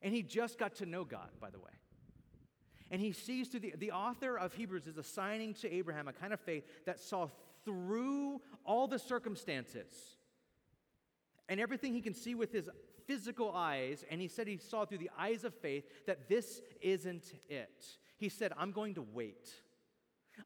And 0.02 0.14
he 0.14 0.22
just 0.22 0.58
got 0.58 0.76
to 0.76 0.86
know 0.86 1.04
God, 1.04 1.28
by 1.40 1.50
the 1.50 1.58
way. 1.58 1.70
And 2.90 3.00
he 3.00 3.12
sees 3.12 3.48
through 3.48 3.60
the, 3.60 3.74
the 3.78 3.92
author 3.92 4.36
of 4.36 4.52
Hebrews 4.52 4.86
is 4.86 4.98
assigning 4.98 5.54
to 5.54 5.72
Abraham 5.72 6.08
a 6.08 6.12
kind 6.12 6.32
of 6.32 6.40
faith 6.40 6.64
that 6.86 7.00
saw 7.00 7.28
through 7.64 8.40
all 8.64 8.86
the 8.86 8.98
circumstances 8.98 10.16
and 11.48 11.60
everything 11.60 11.92
he 11.92 12.00
can 12.00 12.14
see 12.14 12.34
with 12.34 12.52
his 12.52 12.68
physical 13.06 13.52
eyes, 13.52 14.04
and 14.10 14.20
he 14.20 14.28
said 14.28 14.46
he 14.46 14.56
saw 14.56 14.84
through 14.84 14.98
the 14.98 15.10
eyes 15.18 15.44
of 15.44 15.54
faith 15.54 15.84
that 16.06 16.28
this 16.28 16.60
isn't 16.80 17.32
it. 17.48 17.84
He 18.16 18.28
said, 18.28 18.52
I'm 18.56 18.72
going 18.72 18.94
to 18.94 19.02
wait. 19.12 19.50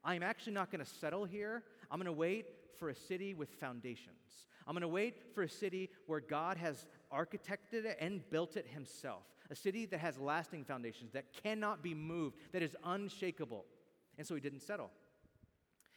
I'm 0.03 0.23
actually 0.23 0.53
not 0.53 0.71
going 0.71 0.83
to 0.83 0.89
settle 0.89 1.25
here. 1.25 1.63
I'm 1.91 1.99
going 1.99 2.05
to 2.05 2.11
wait 2.11 2.47
for 2.77 2.89
a 2.89 2.95
city 2.95 3.33
with 3.33 3.49
foundations. 3.53 4.47
I'm 4.65 4.73
going 4.73 4.81
to 4.81 4.87
wait 4.87 5.33
for 5.33 5.43
a 5.43 5.49
city 5.49 5.89
where 6.07 6.19
God 6.19 6.57
has 6.57 6.85
architected 7.13 7.85
it 7.85 7.97
and 8.01 8.27
built 8.29 8.57
it 8.57 8.67
himself. 8.67 9.23
A 9.49 9.55
city 9.55 9.85
that 9.85 9.99
has 9.99 10.17
lasting 10.17 10.65
foundations, 10.65 11.13
that 11.13 11.31
cannot 11.43 11.81
be 11.81 11.93
moved, 11.93 12.35
that 12.51 12.61
is 12.61 12.75
unshakable. 12.83 13.63
And 14.17 14.27
so 14.27 14.35
he 14.35 14.41
didn't 14.41 14.61
settle. 14.61 14.91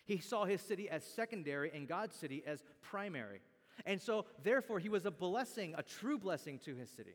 He 0.05 0.19
saw 0.19 0.45
his 0.45 0.61
city 0.61 0.89
as 0.89 1.05
secondary 1.05 1.71
and 1.75 1.89
God's 1.89 2.15
city 2.15 2.43
as 2.47 2.63
primary. 2.81 3.41
And 3.87 4.01
so, 4.01 4.27
therefore, 4.43 4.79
he 4.79 4.89
was 4.89 5.07
a 5.07 5.11
blessing, 5.11 5.75
a 5.77 5.83
true 5.83 6.19
blessing 6.19 6.59
to 6.65 6.75
his 6.75 6.91
city. 6.91 7.15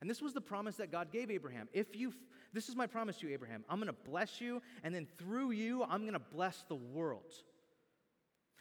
And 0.00 0.10
this 0.10 0.20
was 0.20 0.32
the 0.32 0.40
promise 0.40 0.76
that 0.76 0.92
God 0.92 1.10
gave 1.10 1.30
Abraham. 1.30 1.68
If 1.72 1.96
you, 1.96 2.12
this 2.52 2.68
is 2.68 2.76
my 2.76 2.86
promise 2.86 3.16
to 3.18 3.26
you, 3.26 3.32
Abraham. 3.32 3.64
I'm 3.68 3.78
going 3.78 3.86
to 3.86 4.10
bless 4.10 4.40
you, 4.40 4.62
and 4.82 4.94
then 4.94 5.06
through 5.18 5.52
you, 5.52 5.82
I'm 5.84 6.02
going 6.02 6.12
to 6.12 6.18
bless 6.18 6.64
the 6.68 6.74
world. 6.74 7.32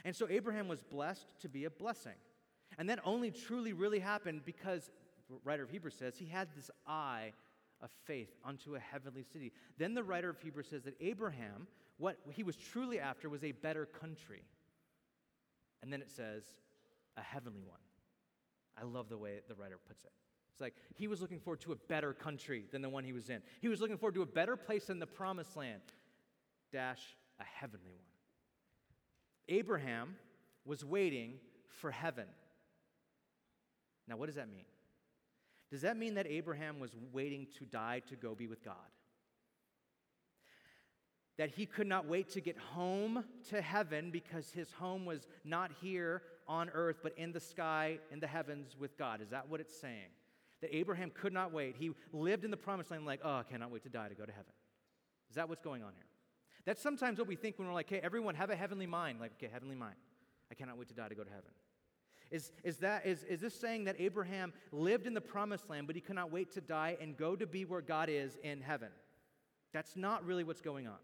And 0.04 0.16
so 0.16 0.28
Abraham 0.30 0.68
was 0.68 0.82
blessed 0.82 1.28
to 1.42 1.50
be 1.50 1.66
a 1.66 1.70
blessing. 1.70 2.14
And 2.78 2.90
that 2.90 3.00
only 3.04 3.32
truly 3.32 3.74
really 3.74 4.00
happened 4.00 4.42
because, 4.46 4.90
the 5.30 5.38
writer 5.44 5.64
of 5.64 5.70
Hebrews 5.70 5.96
says, 5.96 6.18
he 6.18 6.26
had 6.26 6.48
this 6.56 6.70
eye 6.86 7.34
of 7.82 7.90
faith 8.06 8.30
unto 8.44 8.76
a 8.76 8.80
heavenly 8.80 9.24
city. 9.24 9.52
Then 9.78 9.94
the 9.94 10.04
writer 10.04 10.30
of 10.30 10.40
Hebrews 10.40 10.68
says 10.70 10.84
that 10.84 10.96
Abraham, 11.02 11.68
what 11.98 12.18
he 12.30 12.44
was 12.44 12.56
truly 12.56 13.00
after 13.00 13.30
was 13.30 13.44
a 13.44 13.52
better 13.52 13.86
country. 13.86 14.44
And 15.82 15.92
then 15.92 16.02
it 16.02 16.12
says, 16.12 16.44
a 17.18 17.22
heavenly 17.22 17.64
one. 17.64 17.80
I 18.78 18.84
love 18.84 19.10
the 19.10 19.18
way 19.18 19.40
the 19.48 19.56
writer 19.56 19.78
puts 19.88 20.04
it. 20.04 20.12
It's 20.52 20.62
like 20.62 20.76
he 20.96 21.08
was 21.08 21.22
looking 21.22 21.40
forward 21.40 21.62
to 21.62 21.74
a 21.74 21.76
better 21.76 22.14
country 22.14 22.66
than 22.72 22.82
the 22.82 22.90
one 22.90 23.04
he 23.04 23.14
was 23.14 23.30
in. 23.30 23.42
He 23.62 23.68
was 23.68 23.82
looking 23.82 23.98
forward 23.98 24.16
to 24.16 24.22
a 24.22 24.26
better 24.26 24.56
place 24.56 24.86
than 24.86 25.00
the 25.00 25.08
promised 25.08 25.58
land, 25.58 25.82
dash, 26.72 27.02
a 27.40 27.44
heavenly 27.44 27.92
one. 27.92 28.06
Abraham 29.50 30.16
was 30.66 30.84
waiting 30.84 31.34
for 31.68 31.92
heaven. 31.92 32.26
Now, 34.08 34.18
what 34.18 34.28
does 34.28 34.36
that 34.36 34.50
mean? 34.50 34.66
Does 35.72 35.82
that 35.82 35.98
mean 35.98 36.14
that 36.16 36.28
Abraham 36.28 36.80
was 36.80 36.96
waiting 37.12 37.48
to 37.58 37.66
die 37.66 38.02
to 38.08 38.16
go 38.16 38.36
be 38.36 38.48
with 38.48 38.64
God? 38.64 38.76
That 41.38 41.50
he 41.50 41.66
could 41.66 41.88
not 41.88 42.08
wait 42.08 42.30
to 42.30 42.42
get 42.42 42.58
home 42.58 43.26
to 43.50 43.62
heaven 43.62 44.10
because 44.10 44.52
his 44.52 44.72
home 44.72 45.06
was 45.06 45.28
not 45.44 45.72
here 45.82 46.22
on 46.48 46.70
earth, 46.70 46.98
but 47.04 47.18
in 47.18 47.34
the 47.34 47.40
sky, 47.40 48.00
in 48.12 48.20
the 48.20 48.28
heavens 48.28 48.76
with 48.80 48.98
God. 48.98 49.22
Is 49.22 49.30
that 49.32 49.50
what 49.50 49.60
it's 49.60 49.78
saying? 49.78 50.10
That 50.62 50.74
Abraham 50.74 51.12
could 51.12 51.34
not 51.34 51.52
wait. 51.52 51.76
He 51.78 51.92
lived 52.14 52.46
in 52.46 52.52
the 52.52 52.58
promised 52.58 52.92
land 52.92 53.06
like, 53.06 53.20
oh, 53.24 53.38
I 53.38 53.44
cannot 53.44 53.72
wait 53.72 53.84
to 53.84 53.90
die 53.90 54.08
to 54.08 54.16
go 54.16 54.26
to 54.26 54.32
heaven. 54.32 54.54
Is 55.30 55.36
that 55.36 55.50
what's 55.50 55.62
going 55.62 55.84
on 55.84 55.92
here? 55.94 56.06
That's 56.66 56.82
sometimes 56.82 57.20
what 57.20 57.28
we 57.28 57.36
think 57.36 57.60
when 57.60 57.68
we're 57.68 57.74
like, 57.74 57.90
hey, 57.90 58.00
everyone 58.02 58.36
have 58.36 58.50
a 58.50 58.56
heavenly 58.56 58.88
mind. 58.88 59.20
Like, 59.20 59.34
okay, 59.34 59.52
heavenly 59.52 59.76
mind. 59.76 59.96
I 60.52 60.56
cannot 60.56 60.78
wait 60.78 60.88
to 60.88 60.94
die 60.94 61.10
to 61.10 61.16
go 61.16 61.24
to 61.24 61.30
heaven. 61.30 61.52
Is, 62.32 62.52
is, 62.64 62.78
that, 62.78 63.06
is, 63.06 63.24
is 63.24 63.42
this 63.42 63.54
saying 63.54 63.84
that 63.84 63.96
Abraham 64.00 64.52
lived 64.72 65.06
in 65.06 65.14
the 65.14 65.22
promised 65.22 65.70
land, 65.70 65.86
but 65.86 65.96
he 65.96 66.02
could 66.02 66.16
not 66.16 66.32
wait 66.32 66.52
to 66.54 66.62
die 66.62 66.98
and 67.00 67.16
go 67.16 67.36
to 67.36 67.46
be 67.46 67.66
where 67.66 67.82
God 67.82 68.10
is 68.10 68.38
in 68.44 68.62
heaven? 68.62 68.90
That's 69.74 69.96
not 69.96 70.26
really 70.26 70.44
what's 70.44 70.62
going 70.62 70.88
on. 70.88 70.98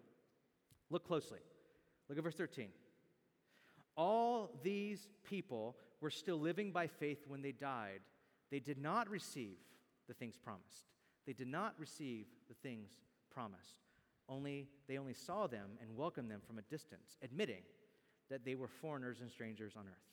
Look 0.92 1.08
closely. 1.08 1.40
Look 2.10 2.18
at 2.18 2.24
verse 2.24 2.36
13. 2.36 2.68
All 3.96 4.60
these 4.62 5.08
people 5.24 5.78
were 6.02 6.10
still 6.10 6.40
living 6.40 6.72
by 6.72 6.88
faith 6.88 7.24
when 7.28 7.42
they 7.42 7.54
died. 7.54 8.02
They 8.52 8.60
did 8.60 8.78
not 8.78 9.10
receive 9.10 9.58
the 10.08 10.14
things 10.14 10.38
promised. 10.38 10.86
They 11.26 11.34
did 11.34 11.48
not 11.48 11.74
receive 11.80 12.26
the 12.50 12.56
things 12.56 12.90
promised. 13.34 13.80
Only 14.28 14.68
they 14.88 14.98
only 14.98 15.14
saw 15.14 15.48
them 15.48 15.72
and 15.82 15.96
welcomed 15.96 16.30
them 16.30 16.42
from 16.46 16.58
a 16.58 16.62
distance, 16.64 17.18
admitting 17.22 17.64
that 18.30 18.44
they 18.46 18.56
were 18.56 18.68
foreigners 18.68 19.22
and 19.22 19.30
strangers 19.30 19.74
on 19.78 19.84
earth. 19.88 20.12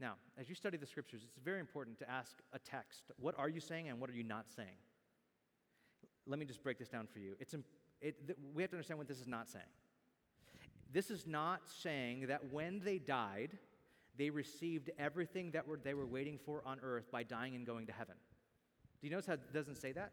Now, 0.00 0.14
as 0.38 0.48
you 0.48 0.54
study 0.54 0.76
the 0.76 0.86
scriptures, 0.86 1.22
it's 1.24 1.38
very 1.44 1.60
important 1.60 1.98
to 1.98 2.10
ask 2.10 2.36
a 2.52 2.58
text 2.58 3.04
what 3.16 3.34
are 3.38 3.48
you 3.48 3.60
saying 3.60 3.88
and 3.88 4.00
what 4.00 4.10
are 4.10 4.14
you 4.14 4.24
not 4.24 4.46
saying? 4.54 4.78
Let 6.26 6.38
me 6.38 6.46
just 6.46 6.62
break 6.62 6.78
this 6.78 6.88
down 6.88 7.06
for 7.12 7.18
you. 7.18 7.34
It's, 7.38 7.54
it, 8.04 8.36
we 8.54 8.62
have 8.62 8.70
to 8.70 8.76
understand 8.76 8.98
what 8.98 9.08
this 9.08 9.20
is 9.20 9.26
not 9.26 9.48
saying. 9.48 9.64
This 10.92 11.10
is 11.10 11.26
not 11.26 11.62
saying 11.82 12.26
that 12.28 12.52
when 12.52 12.80
they 12.84 12.98
died, 12.98 13.56
they 14.16 14.30
received 14.30 14.90
everything 14.98 15.50
that 15.52 15.66
were, 15.66 15.78
they 15.82 15.94
were 15.94 16.06
waiting 16.06 16.38
for 16.38 16.62
on 16.66 16.78
earth 16.82 17.10
by 17.10 17.22
dying 17.22 17.56
and 17.56 17.66
going 17.66 17.86
to 17.86 17.92
heaven. 17.92 18.14
Do 19.00 19.06
you 19.08 19.10
notice 19.10 19.26
how 19.26 19.32
it 19.32 19.52
doesn't 19.52 19.76
say 19.76 19.92
that? 19.92 20.12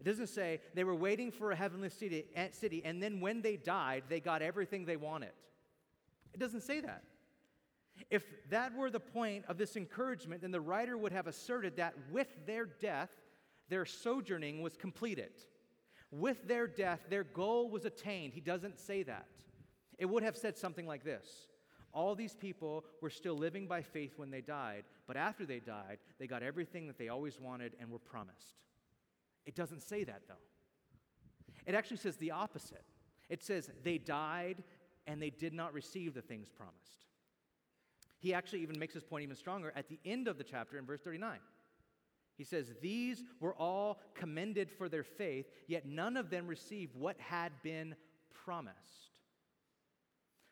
It 0.00 0.04
doesn't 0.04 0.28
say 0.28 0.60
they 0.74 0.84
were 0.84 0.94
waiting 0.94 1.32
for 1.32 1.50
a 1.50 1.56
heavenly 1.56 1.90
city, 1.90 2.26
eh, 2.34 2.48
city 2.52 2.82
and 2.84 3.02
then 3.02 3.20
when 3.20 3.42
they 3.42 3.56
died, 3.56 4.04
they 4.08 4.20
got 4.20 4.40
everything 4.40 4.84
they 4.84 4.96
wanted. 4.96 5.32
It 6.32 6.40
doesn't 6.40 6.62
say 6.62 6.80
that. 6.80 7.02
If 8.10 8.24
that 8.50 8.74
were 8.74 8.90
the 8.90 9.00
point 9.00 9.44
of 9.48 9.58
this 9.58 9.76
encouragement, 9.76 10.42
then 10.42 10.50
the 10.50 10.60
writer 10.60 10.96
would 10.96 11.12
have 11.12 11.26
asserted 11.26 11.76
that 11.76 11.94
with 12.10 12.28
their 12.46 12.66
death, 12.66 13.10
their 13.68 13.84
sojourning 13.84 14.62
was 14.62 14.76
completed. 14.76 15.32
With 16.16 16.46
their 16.46 16.68
death, 16.68 17.00
their 17.10 17.24
goal 17.24 17.68
was 17.68 17.84
attained. 17.84 18.34
He 18.34 18.40
doesn't 18.40 18.78
say 18.78 19.02
that. 19.02 19.26
It 19.98 20.06
would 20.06 20.22
have 20.22 20.36
said 20.36 20.56
something 20.56 20.86
like 20.86 21.02
this 21.02 21.48
All 21.92 22.14
these 22.14 22.36
people 22.36 22.84
were 23.02 23.10
still 23.10 23.36
living 23.36 23.66
by 23.66 23.82
faith 23.82 24.12
when 24.16 24.30
they 24.30 24.40
died, 24.40 24.84
but 25.08 25.16
after 25.16 25.44
they 25.44 25.58
died, 25.58 25.98
they 26.20 26.28
got 26.28 26.44
everything 26.44 26.86
that 26.86 26.98
they 26.98 27.08
always 27.08 27.40
wanted 27.40 27.72
and 27.80 27.90
were 27.90 27.98
promised. 27.98 28.60
It 29.44 29.56
doesn't 29.56 29.82
say 29.82 30.04
that, 30.04 30.22
though. 30.28 30.34
It 31.66 31.74
actually 31.74 31.96
says 31.96 32.16
the 32.16 32.30
opposite. 32.30 32.84
It 33.28 33.42
says 33.42 33.70
they 33.82 33.98
died 33.98 34.62
and 35.08 35.20
they 35.20 35.30
did 35.30 35.52
not 35.52 35.74
receive 35.74 36.14
the 36.14 36.22
things 36.22 36.48
promised. 36.48 37.06
He 38.20 38.32
actually 38.32 38.62
even 38.62 38.78
makes 38.78 38.94
this 38.94 39.02
point 39.02 39.24
even 39.24 39.36
stronger 39.36 39.72
at 39.74 39.88
the 39.88 39.98
end 40.04 40.28
of 40.28 40.38
the 40.38 40.44
chapter 40.44 40.78
in 40.78 40.86
verse 40.86 41.00
39. 41.00 41.38
He 42.36 42.44
says, 42.44 42.72
These 42.82 43.22
were 43.40 43.54
all 43.54 44.00
commended 44.14 44.70
for 44.70 44.88
their 44.88 45.04
faith, 45.04 45.46
yet 45.66 45.86
none 45.86 46.16
of 46.16 46.30
them 46.30 46.46
received 46.46 46.94
what 46.94 47.18
had 47.18 47.52
been 47.62 47.94
promised. 48.44 48.78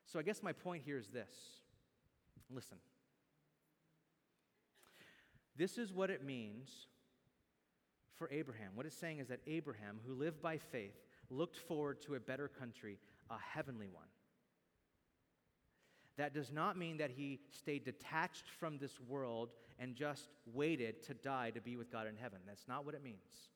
So 0.06 0.18
I 0.18 0.22
guess 0.22 0.42
my 0.42 0.52
point 0.52 0.82
here 0.84 0.98
is 0.98 1.08
this 1.08 1.32
listen. 2.50 2.78
This 5.56 5.78
is 5.78 5.92
what 5.92 6.10
it 6.10 6.24
means 6.24 6.70
for 8.16 8.30
Abraham. 8.30 8.70
What 8.74 8.86
it's 8.86 8.96
saying 8.96 9.18
is 9.18 9.28
that 9.28 9.40
Abraham, 9.46 10.00
who 10.06 10.14
lived 10.14 10.40
by 10.40 10.58
faith, 10.58 10.94
looked 11.28 11.56
forward 11.56 12.00
to 12.02 12.14
a 12.14 12.20
better 12.20 12.48
country, 12.48 12.98
a 13.30 13.36
heavenly 13.38 13.88
one. 13.88 14.06
That 16.18 16.34
does 16.34 16.52
not 16.52 16.76
mean 16.76 16.98
that 16.98 17.10
he 17.10 17.40
stayed 17.50 17.84
detached 17.84 18.44
from 18.58 18.78
this 18.78 19.00
world 19.08 19.50
and 19.78 19.94
just 19.94 20.28
waited 20.46 21.02
to 21.04 21.14
die 21.14 21.50
to 21.50 21.60
be 21.60 21.76
with 21.76 21.90
God 21.90 22.06
in 22.06 22.16
heaven. 22.16 22.40
That's 22.46 22.68
not 22.68 22.84
what 22.84 22.94
it 22.94 23.02
means. 23.02 23.48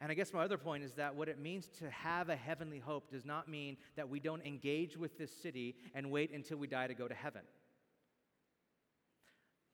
And 0.00 0.12
I 0.12 0.14
guess 0.14 0.32
my 0.32 0.44
other 0.44 0.58
point 0.58 0.84
is 0.84 0.92
that 0.94 1.14
what 1.14 1.28
it 1.28 1.38
means 1.38 1.66
to 1.80 1.90
have 1.90 2.28
a 2.28 2.36
heavenly 2.36 2.78
hope 2.78 3.10
does 3.10 3.24
not 3.24 3.48
mean 3.48 3.76
that 3.96 4.08
we 4.08 4.20
don't 4.20 4.44
engage 4.46 4.96
with 4.96 5.18
this 5.18 5.32
city 5.32 5.74
and 5.94 6.10
wait 6.10 6.32
until 6.32 6.56
we 6.56 6.68
die 6.68 6.86
to 6.86 6.94
go 6.94 7.08
to 7.08 7.14
heaven. 7.14 7.42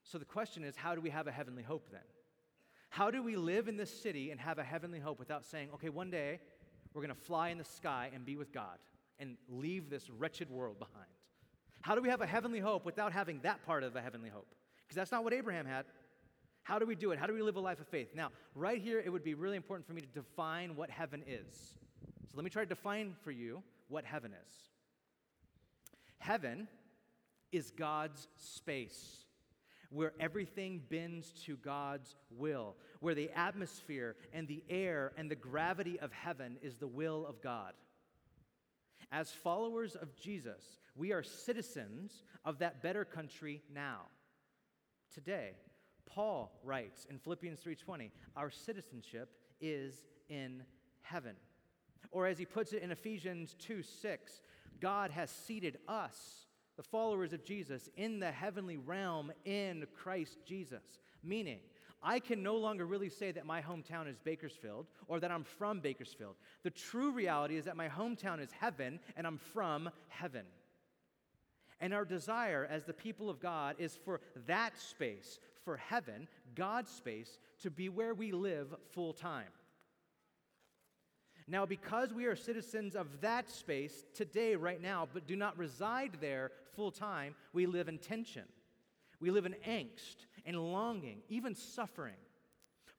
So 0.03 0.19
the 0.19 0.25
question 0.25 0.65
is 0.65 0.77
how 0.77 0.95
do 0.95 1.01
we 1.01 1.11
have 1.11 1.27
a 1.27 1.33
heavenly 1.33 1.63
hope 1.63 1.91
then? 1.91 2.01
How 2.89 3.11
do 3.11 3.23
we 3.23 3.37
live 3.37 3.69
in 3.69 3.77
this 3.77 3.91
city 4.03 4.31
and 4.31 4.41
have 4.41 4.59
a 4.59 4.65
heavenly 4.65 5.01
hope 5.01 5.19
without 5.19 5.45
saying, 5.45 5.69
okay, 5.75 5.89
one 5.89 6.11
day 6.11 6.41
we're 6.93 7.03
going 7.03 7.15
to 7.15 7.21
fly 7.21 7.49
in 7.49 7.59
the 7.59 7.65
sky 7.65 8.11
and 8.15 8.25
be 8.25 8.37
with 8.37 8.53
God 8.53 8.79
and 9.19 9.37
leave 9.49 9.91
this 9.91 10.09
wretched 10.09 10.49
world 10.49 10.79
behind? 10.79 11.07
How 11.85 11.95
do 11.95 12.01
we 12.01 12.09
have 12.09 12.23
a 12.23 12.27
heavenly 12.27 12.61
hope 12.61 12.87
without 12.87 13.13
having 13.13 13.41
that 13.43 13.63
part 13.67 13.83
of 13.83 13.95
a 13.95 14.01
heavenly 14.01 14.31
hope? 14.31 14.47
Because 14.87 14.97
that's 14.97 15.13
not 15.13 15.23
what 15.23 15.35
Abraham 15.35 15.67
had. 15.67 15.85
How 16.63 16.79
do 16.79 16.87
we 16.87 16.95
do 16.95 17.11
it? 17.11 17.19
How 17.19 17.27
do 17.27 17.35
we 17.35 17.43
live 17.43 17.57
a 17.57 17.61
life 17.61 17.79
of 17.79 17.87
faith? 17.89 18.09
Now, 18.15 18.31
right 18.55 18.81
here, 18.81 19.03
it 19.05 19.11
would 19.11 19.23
be 19.23 19.35
really 19.35 19.59
important 19.59 19.87
for 19.87 19.93
me 19.93 20.01
to 20.01 20.07
define 20.07 20.77
what 20.77 20.89
heaven 20.89 21.23
is. 21.27 21.77
So 22.23 22.37
let 22.37 22.43
me 22.43 22.49
try 22.49 22.63
to 22.63 22.69
define 22.69 23.15
for 23.23 23.31
you 23.31 23.63
what 23.89 24.07
heaven 24.07 24.33
is. 24.33 24.53
Heaven 26.21 26.69
is 27.53 27.71
God's 27.71 28.29
space 28.39 29.27
where 29.91 30.15
everything 30.19 30.81
bends 30.89 31.33
to 31.45 31.57
God's 31.59 32.17
will, 32.31 32.77
where 33.01 33.15
the 33.15 33.31
atmosphere 33.37 34.17
and 34.33 34.49
the 34.49 34.63
air 34.71 35.13
and 35.19 35.31
the 35.31 35.37
gravity 35.37 36.01
of 36.01 36.11
heaven 36.13 36.57
is 36.63 36.77
the 36.77 36.87
will 36.87 37.27
of 37.27 37.43
God. 37.43 37.75
As 39.15 39.31
followers 39.31 39.95
of 39.95 40.17
Jesus, 40.17 40.81
we 40.97 41.13
are 41.13 41.23
citizens 41.23 42.25
of 42.45 42.59
that 42.59 42.83
better 42.83 43.05
country 43.05 43.63
now. 43.73 44.07
Today, 45.15 45.53
Paul 46.05 46.59
writes 46.65 47.05
in 47.05 47.21
Philippians 47.21 47.61
3:20, 47.61 48.11
our 48.35 48.51
citizenship 48.51 49.33
is 49.61 50.05
in 50.29 50.67
heaven. 51.03 51.37
Or 52.11 52.27
as 52.27 52.39
he 52.39 52.45
puts 52.45 52.73
it 52.73 52.83
in 52.83 52.91
Ephesians 52.91 53.55
2:6, 53.55 54.41
God 54.81 55.13
has 55.13 55.31
seated 55.31 55.79
us, 55.87 56.49
the 56.75 56.83
followers 56.83 57.33
of 57.33 57.45
Jesus, 57.45 57.89
in 57.95 58.19
the 58.19 58.33
heavenly 58.33 58.79
realm 58.79 59.33
in 59.45 59.87
Christ 59.95 60.45
Jesus. 60.45 60.99
Meaning, 61.23 61.61
I 62.05 62.21
can 62.21 62.43
no 62.43 62.57
longer 62.57 62.85
really 62.85 63.09
say 63.09 63.33
that 63.33 63.47
my 63.47 63.63
hometown 63.63 64.09
is 64.09 64.19
Bakersfield 64.19 64.87
or 65.09 65.19
that 65.21 65.31
I'm 65.31 65.43
from 65.43 65.81
Bakersfield. 65.81 66.35
The 66.63 66.71
true 66.71 67.11
reality 67.13 67.57
is 67.57 67.65
that 67.65 67.77
my 67.77 67.89
hometown 67.89 68.41
is 68.41 68.51
heaven 68.53 69.01
and 69.17 69.27
I'm 69.27 69.39
from 69.39 69.89
heaven. 70.09 70.45
And 71.81 71.95
our 71.95 72.05
desire 72.05 72.69
as 72.71 72.85
the 72.85 72.93
people 72.93 73.31
of 73.31 73.41
God 73.41 73.77
is 73.79 73.99
for 74.05 74.21
that 74.47 74.79
space, 74.79 75.41
for 75.65 75.79
heaven, 75.79 76.29
God's 76.55 76.91
space, 76.91 77.39
to 77.63 77.71
be 77.71 77.89
where 77.89 78.15
we 78.15 78.33
live 78.33 78.75
full 78.91 79.15
time. 79.15 79.49
Now, 81.47 81.67
because 81.67 82.13
we 82.13 82.27
are 82.27 82.37
citizens 82.37 82.97
of 82.97 83.21
that 83.21 83.51
space 83.51 84.05
today, 84.15 84.57
right 84.57 84.81
now, 84.81 85.09
but 85.13 85.27
do 85.27 85.37
not 85.37 85.59
reside 85.59 86.13
there 86.21 86.53
full 86.75 86.91
time, 86.91 87.35
we 87.53 87.67
live 87.67 87.89
in 87.89 87.99
tension. 87.99 88.45
We 89.21 89.31
live 89.31 89.47
in 89.47 89.55
angst 89.67 90.27
and 90.45 90.57
longing, 90.57 91.19
even 91.29 91.55
suffering. 91.55 92.15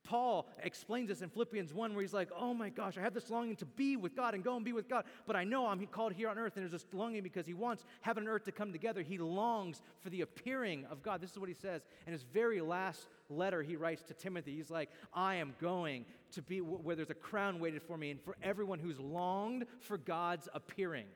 Paul 0.06 0.48
explains 0.62 1.08
this 1.08 1.20
in 1.20 1.28
Philippians 1.28 1.74
1 1.74 1.92
where 1.92 2.02
he's 2.02 2.14
like, 2.14 2.30
Oh 2.34 2.54
my 2.54 2.70
gosh, 2.70 2.96
I 2.96 3.00
have 3.00 3.12
this 3.12 3.28
longing 3.28 3.56
to 3.56 3.66
be 3.66 3.96
with 3.96 4.14
God 4.14 4.34
and 4.34 4.42
go 4.42 4.56
and 4.56 4.64
be 4.64 4.72
with 4.72 4.88
God, 4.88 5.04
but 5.26 5.36
I 5.36 5.44
know 5.44 5.66
I'm 5.66 5.84
called 5.86 6.12
here 6.12 6.28
on 6.28 6.38
earth, 6.38 6.52
and 6.56 6.62
there's 6.62 6.72
this 6.72 6.86
longing 6.94 7.22
because 7.22 7.46
he 7.46 7.54
wants 7.54 7.84
heaven 8.00 8.22
and 8.22 8.30
earth 8.30 8.44
to 8.44 8.52
come 8.52 8.72
together. 8.72 9.02
He 9.02 9.18
longs 9.18 9.82
for 10.00 10.10
the 10.10 10.22
appearing 10.22 10.86
of 10.90 11.02
God. 11.02 11.20
This 11.20 11.32
is 11.32 11.38
what 11.38 11.48
he 11.48 11.54
says 11.54 11.82
in 12.06 12.12
his 12.12 12.22
very 12.22 12.60
last 12.60 13.08
letter 13.28 13.62
he 13.62 13.76
writes 13.76 14.02
to 14.04 14.14
Timothy. 14.14 14.54
He's 14.54 14.70
like, 14.70 14.90
I 15.12 15.36
am 15.36 15.54
going 15.60 16.06
to 16.32 16.42
be 16.42 16.60
where 16.60 16.96
there's 16.96 17.10
a 17.10 17.14
crown 17.14 17.58
waited 17.58 17.82
for 17.82 17.98
me, 17.98 18.10
and 18.12 18.20
for 18.20 18.36
everyone 18.42 18.78
who's 18.78 19.00
longed 19.00 19.66
for 19.80 19.98
God's 19.98 20.48
appearing. 20.54 21.06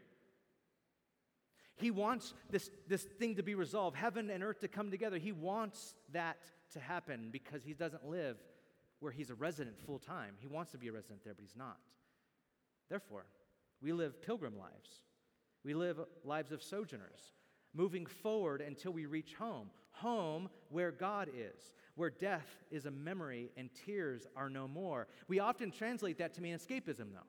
He 1.81 1.90
wants 1.90 2.35
this, 2.51 2.71
this 2.88 3.03
thing 3.03 3.37
to 3.37 3.43
be 3.43 3.55
resolved, 3.55 3.97
heaven 3.97 4.31
and 4.31 4.43
earth 4.43 4.61
to 4.61 4.69
come 4.69 4.90
together. 4.90 5.19
He 5.19 5.33
wants 5.33 5.95
that 6.12 6.37
to 6.73 6.81
happen 6.81 7.29
because 7.33 7.64
he 7.64 7.73
doesn't 7.73 8.07
live 8.07 8.37
where 9.01 9.12
he's 9.12 9.31
a 9.31 9.35
resident 9.35 9.81
full 9.81 9.99
time. 9.99 10.35
He 10.38 10.47
wants 10.47 10.73
to 10.73 10.79
be 10.79 10.88
a 10.88 10.93
resident 10.93 11.25
there, 11.25 11.35
but 11.35 11.43
he's 11.43 11.57
not. 11.57 11.79
Therefore, 12.88 13.27
we 13.81 13.93
live 13.93 14.23
pilgrim 14.23 14.59
lives. 14.59 14.90
We 15.64 15.75
live 15.75 16.01
lives 16.25 16.53
of 16.53 16.62
sojourners, 16.62 17.33
moving 17.75 18.07
forward 18.07 18.61
until 18.61 18.93
we 18.93 19.07
reach 19.07 19.35
home. 19.35 19.71
Home 19.93 20.49
where 20.69 20.93
God 20.93 21.29
is, 21.35 21.73
where 21.97 22.11
death 22.11 22.47
is 22.71 22.87
a 22.87 22.90
memory 22.90 23.51
and 23.57 23.69
tears 23.85 24.27
are 24.37 24.49
no 24.49 24.69
more. 24.69 25.09
We 25.29 25.40
often 25.40 25.71
translate 25.71 26.19
that 26.19 26.35
to 26.35 26.43
mean 26.43 26.57
escapism, 26.57 27.12
though, 27.12 27.27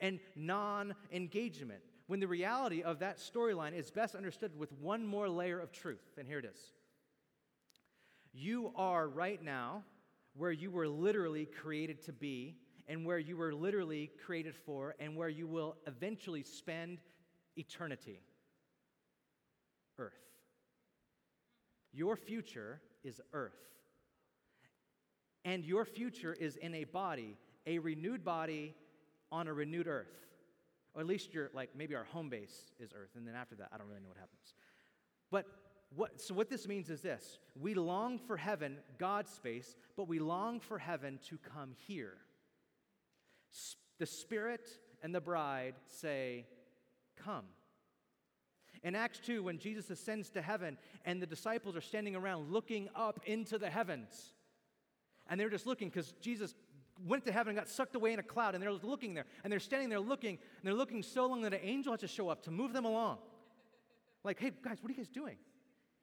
and 0.00 0.20
non 0.36 0.94
engagement 1.12 1.82
when 2.06 2.20
the 2.20 2.26
reality 2.26 2.82
of 2.82 2.98
that 2.98 3.18
storyline 3.18 3.74
is 3.74 3.90
best 3.90 4.14
understood 4.14 4.58
with 4.58 4.72
one 4.72 5.06
more 5.06 5.28
layer 5.28 5.58
of 5.58 5.72
truth. 5.72 6.18
And 6.18 6.28
here 6.28 6.38
it 6.38 6.44
is 6.44 6.58
You 8.32 8.72
are 8.76 9.08
right 9.08 9.42
now 9.42 9.84
where 10.36 10.52
you 10.52 10.70
were 10.70 10.88
literally 10.88 11.46
created 11.46 12.02
to 12.02 12.12
be, 12.12 12.56
and 12.88 13.06
where 13.06 13.18
you 13.18 13.36
were 13.36 13.54
literally 13.54 14.10
created 14.26 14.54
for, 14.54 14.94
and 14.98 15.16
where 15.16 15.28
you 15.28 15.46
will 15.46 15.76
eventually 15.86 16.42
spend 16.42 16.98
eternity 17.56 18.20
Earth. 19.98 20.12
Your 21.92 22.16
future 22.16 22.80
is 23.04 23.20
Earth. 23.32 23.52
And 25.44 25.64
your 25.64 25.84
future 25.84 26.32
is 26.32 26.56
in 26.56 26.74
a 26.74 26.84
body, 26.84 27.36
a 27.66 27.78
renewed 27.78 28.24
body 28.24 28.74
on 29.30 29.46
a 29.46 29.52
renewed 29.52 29.86
earth. 29.86 30.24
Or 30.94 31.00
at 31.00 31.06
least 31.06 31.34
you're 31.34 31.50
like, 31.52 31.70
maybe 31.76 31.94
our 31.94 32.04
home 32.04 32.28
base 32.28 32.72
is 32.78 32.92
Earth, 32.94 33.10
and 33.16 33.26
then 33.26 33.34
after 33.34 33.56
that, 33.56 33.68
I 33.72 33.78
don't 33.78 33.88
really 33.88 34.00
know 34.00 34.08
what 34.08 34.18
happens. 34.18 34.54
But 35.30 35.46
what, 35.96 36.20
so, 36.20 36.34
what 36.34 36.48
this 36.48 36.66
means 36.66 36.90
is 36.90 37.00
this 37.00 37.38
we 37.60 37.74
long 37.74 38.18
for 38.18 38.36
heaven, 38.36 38.78
God's 38.98 39.32
space, 39.32 39.76
but 39.96 40.08
we 40.08 40.18
long 40.18 40.60
for 40.60 40.78
heaven 40.78 41.18
to 41.28 41.38
come 41.38 41.72
here. 41.86 42.16
The 43.98 44.06
Spirit 44.06 44.68
and 45.02 45.14
the 45.14 45.20
bride 45.20 45.74
say, 45.86 46.46
Come. 47.16 47.44
In 48.82 48.94
Acts 48.94 49.20
2, 49.24 49.42
when 49.42 49.58
Jesus 49.58 49.88
ascends 49.88 50.28
to 50.30 50.42
heaven 50.42 50.76
and 51.04 51.22
the 51.22 51.26
disciples 51.26 51.74
are 51.74 51.80
standing 51.80 52.14
around 52.14 52.52
looking 52.52 52.88
up 52.94 53.20
into 53.24 53.56
the 53.56 53.70
heavens, 53.70 54.34
and 55.28 55.40
they're 55.40 55.48
just 55.48 55.66
looking 55.66 55.88
because 55.88 56.12
Jesus 56.20 56.54
went 57.06 57.24
to 57.26 57.32
heaven 57.32 57.50
and 57.50 57.58
got 57.58 57.68
sucked 57.68 57.94
away 57.94 58.12
in 58.12 58.18
a 58.18 58.22
cloud, 58.22 58.54
and 58.54 58.62
they're 58.62 58.72
looking 58.72 59.14
there, 59.14 59.26
and 59.42 59.52
they're 59.52 59.60
standing 59.60 59.88
there 59.88 60.00
looking, 60.00 60.30
and 60.30 60.62
they're 60.62 60.74
looking 60.74 61.02
so 61.02 61.26
long 61.26 61.42
that 61.42 61.52
an 61.52 61.60
angel 61.62 61.92
has 61.92 62.00
to 62.00 62.08
show 62.08 62.28
up 62.28 62.42
to 62.44 62.50
move 62.50 62.72
them 62.72 62.84
along. 62.84 63.18
Like, 64.22 64.40
hey, 64.40 64.52
guys, 64.62 64.78
what 64.80 64.90
are 64.90 64.92
you 64.92 64.98
guys 64.98 65.08
doing? 65.08 65.36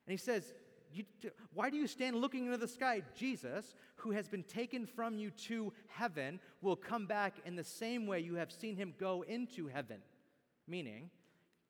And 0.06 0.12
he 0.12 0.18
says, 0.18 0.54
Why 1.54 1.70
do 1.70 1.78
you 1.78 1.88
stand 1.88 2.18
looking 2.18 2.46
into 2.46 2.58
the 2.58 2.68
sky? 2.68 3.02
Jesus, 3.16 3.76
who 3.96 4.12
has 4.12 4.28
been 4.28 4.44
taken 4.44 4.86
from 4.86 5.18
you 5.18 5.32
to 5.32 5.74
heaven, 5.88 6.40
will 6.62 6.76
come 6.76 7.08
back 7.08 7.36
in 7.46 7.56
the 7.56 7.64
same 7.64 8.06
way 8.06 8.20
you 8.20 8.36
have 8.36 8.52
seen 8.52 8.76
him 8.76 8.94
go 9.00 9.24
into 9.24 9.68
heaven. 9.68 9.98
Meaning, 10.68 11.10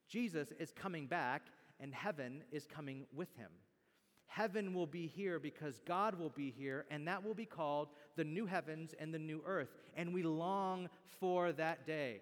Jesus 0.09 0.51
is 0.59 0.71
coming 0.71 1.07
back, 1.07 1.43
and 1.79 1.93
heaven 1.93 2.43
is 2.51 2.67
coming 2.67 3.05
with 3.13 3.33
him. 3.37 3.49
Heaven 4.31 4.73
will 4.73 4.87
be 4.87 5.07
here 5.07 5.39
because 5.39 5.81
God 5.85 6.17
will 6.17 6.29
be 6.29 6.53
here, 6.57 6.85
and 6.89 7.05
that 7.05 7.21
will 7.21 7.33
be 7.33 7.45
called 7.45 7.89
the 8.15 8.23
new 8.23 8.45
heavens 8.45 8.95
and 8.97 9.13
the 9.13 9.19
new 9.19 9.41
earth. 9.45 9.67
And 9.97 10.13
we 10.13 10.23
long 10.23 10.87
for 11.19 11.51
that 11.51 11.85
day. 11.85 12.21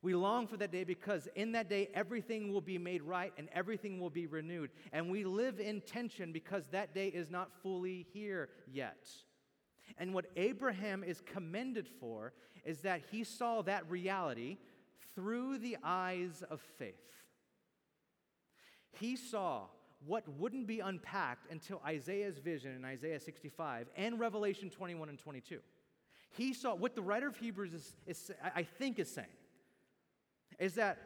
We 0.00 0.14
long 0.14 0.46
for 0.46 0.56
that 0.56 0.72
day 0.72 0.82
because 0.82 1.28
in 1.34 1.52
that 1.52 1.68
day 1.68 1.90
everything 1.92 2.50
will 2.50 2.62
be 2.62 2.78
made 2.78 3.02
right 3.02 3.34
and 3.36 3.50
everything 3.52 4.00
will 4.00 4.08
be 4.08 4.26
renewed. 4.26 4.70
And 4.94 5.10
we 5.10 5.24
live 5.24 5.60
in 5.60 5.82
tension 5.82 6.32
because 6.32 6.68
that 6.68 6.94
day 6.94 7.08
is 7.08 7.30
not 7.30 7.50
fully 7.62 8.06
here 8.14 8.48
yet. 8.66 9.06
And 9.98 10.14
what 10.14 10.24
Abraham 10.36 11.04
is 11.04 11.20
commended 11.20 11.86
for 12.00 12.32
is 12.64 12.78
that 12.78 13.02
he 13.10 13.24
saw 13.24 13.60
that 13.62 13.90
reality 13.90 14.56
through 15.14 15.58
the 15.58 15.76
eyes 15.84 16.42
of 16.50 16.62
faith. 16.78 16.94
He 18.92 19.16
saw 19.16 19.66
what 20.06 20.28
wouldn't 20.38 20.66
be 20.66 20.80
unpacked 20.80 21.50
until 21.50 21.80
Isaiah's 21.86 22.38
vision 22.38 22.74
in 22.74 22.84
Isaiah 22.84 23.20
65 23.20 23.88
and 23.96 24.18
Revelation 24.18 24.70
21 24.70 25.08
and 25.08 25.18
22. 25.18 25.60
He 26.30 26.52
saw 26.52 26.74
what 26.74 26.94
the 26.94 27.02
writer 27.02 27.28
of 27.28 27.36
Hebrews 27.36 27.72
is, 27.72 27.96
is 28.06 28.30
I 28.54 28.64
think 28.64 28.98
is 28.98 29.10
saying 29.10 29.28
is 30.58 30.74
that 30.74 30.98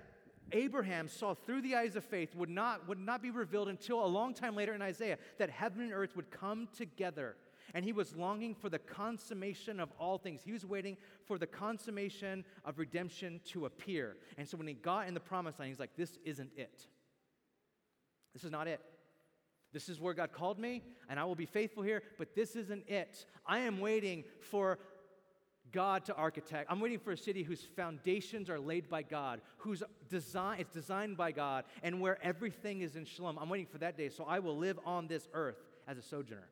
Abraham 0.52 1.08
saw 1.08 1.34
through 1.34 1.62
the 1.62 1.74
eyes 1.76 1.96
of 1.96 2.04
faith 2.04 2.34
would 2.34 2.48
not, 2.48 2.88
would 2.88 2.98
not 2.98 3.22
be 3.22 3.30
revealed 3.30 3.68
until 3.68 4.04
a 4.04 4.06
long 4.06 4.32
time 4.32 4.54
later 4.54 4.74
in 4.74 4.80
Isaiah 4.80 5.18
that 5.38 5.50
heaven 5.50 5.82
and 5.82 5.92
earth 5.92 6.16
would 6.16 6.30
come 6.30 6.68
together. 6.76 7.37
And 7.74 7.84
he 7.84 7.92
was 7.92 8.16
longing 8.16 8.54
for 8.54 8.70
the 8.70 8.78
consummation 8.78 9.78
of 9.78 9.92
all 9.98 10.16
things. 10.16 10.40
He 10.42 10.52
was 10.52 10.64
waiting 10.64 10.96
for 11.26 11.37
the 11.37 11.46
consummation 11.46 12.44
of 12.64 12.78
redemption 12.78 13.40
to 13.48 13.66
appear. 13.66 14.16
And 14.38 14.48
so 14.48 14.56
when 14.56 14.66
he 14.66 14.72
got 14.72 15.06
in 15.06 15.12
the 15.12 15.20
promised 15.20 15.58
land, 15.58 15.68
he's 15.68 15.78
like, 15.78 15.94
This 15.94 16.18
isn't 16.24 16.50
it. 16.56 16.87
This 18.32 18.44
is 18.44 18.50
not 18.50 18.68
it. 18.68 18.80
This 19.72 19.88
is 19.88 20.00
where 20.00 20.14
God 20.14 20.32
called 20.32 20.58
me, 20.58 20.82
and 21.10 21.20
I 21.20 21.24
will 21.24 21.34
be 21.34 21.46
faithful 21.46 21.82
here, 21.82 22.02
but 22.16 22.34
this 22.34 22.56
isn't 22.56 22.88
it. 22.88 23.26
I 23.44 23.58
am 23.60 23.80
waiting 23.80 24.24
for 24.40 24.78
God 25.72 26.06
to 26.06 26.14
architect. 26.14 26.70
I'm 26.70 26.80
waiting 26.80 26.98
for 26.98 27.12
a 27.12 27.16
city 27.16 27.42
whose 27.42 27.68
foundations 27.76 28.48
are 28.48 28.58
laid 28.58 28.88
by 28.88 29.02
God, 29.02 29.40
whose 29.58 29.82
design 30.08 30.60
is 30.60 30.68
designed 30.68 31.16
by 31.16 31.32
God, 31.32 31.64
and 31.82 32.00
where 32.00 32.18
everything 32.24 32.80
is 32.80 32.96
in 32.96 33.04
shalom. 33.04 33.38
I'm 33.38 33.50
waiting 33.50 33.66
for 33.66 33.78
that 33.78 33.96
day. 33.96 34.08
So 34.08 34.24
I 34.24 34.38
will 34.38 34.56
live 34.56 34.78
on 34.86 35.06
this 35.06 35.28
earth 35.34 35.62
as 35.86 35.98
a 35.98 36.02
sojourner. 36.02 36.48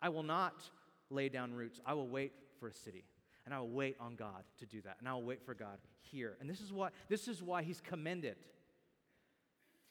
I 0.00 0.08
will 0.10 0.22
not 0.22 0.70
lay 1.10 1.28
down 1.28 1.52
roots. 1.52 1.80
I 1.84 1.94
will 1.94 2.08
wait 2.08 2.32
for 2.60 2.68
a 2.68 2.72
city. 2.72 3.04
And 3.46 3.54
I 3.54 3.58
will 3.58 3.70
wait 3.70 3.96
on 4.00 4.14
God 4.14 4.44
to 4.58 4.66
do 4.66 4.80
that. 4.82 4.96
And 5.00 5.08
I 5.08 5.14
will 5.14 5.22
wait 5.22 5.44
for 5.44 5.54
God 5.54 5.78
here. 6.00 6.36
And 6.40 6.48
this 6.48 6.60
is 6.60 6.72
what 6.72 6.92
this 7.08 7.28
is 7.28 7.42
why 7.42 7.62
he's 7.62 7.80
commended. 7.80 8.36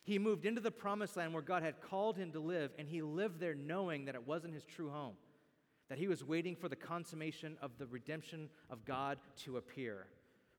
He 0.03 0.19
moved 0.19 0.45
into 0.45 0.61
the 0.61 0.71
promised 0.71 1.15
land 1.15 1.33
where 1.33 1.41
God 1.41 1.63
had 1.63 1.81
called 1.81 2.17
him 2.17 2.31
to 2.33 2.39
live, 2.39 2.71
and 2.77 2.87
he 2.87 3.01
lived 3.01 3.39
there 3.39 3.55
knowing 3.55 4.05
that 4.05 4.15
it 4.15 4.27
wasn't 4.27 4.53
his 4.53 4.65
true 4.65 4.89
home 4.89 5.15
that 5.89 5.99
he 5.99 6.07
was 6.07 6.23
waiting 6.23 6.55
for 6.55 6.69
the 6.69 6.75
consummation 6.75 7.57
of 7.61 7.77
the 7.77 7.85
redemption 7.87 8.49
of 8.69 8.85
God 8.85 9.17
to 9.37 9.57
appear, 9.57 10.07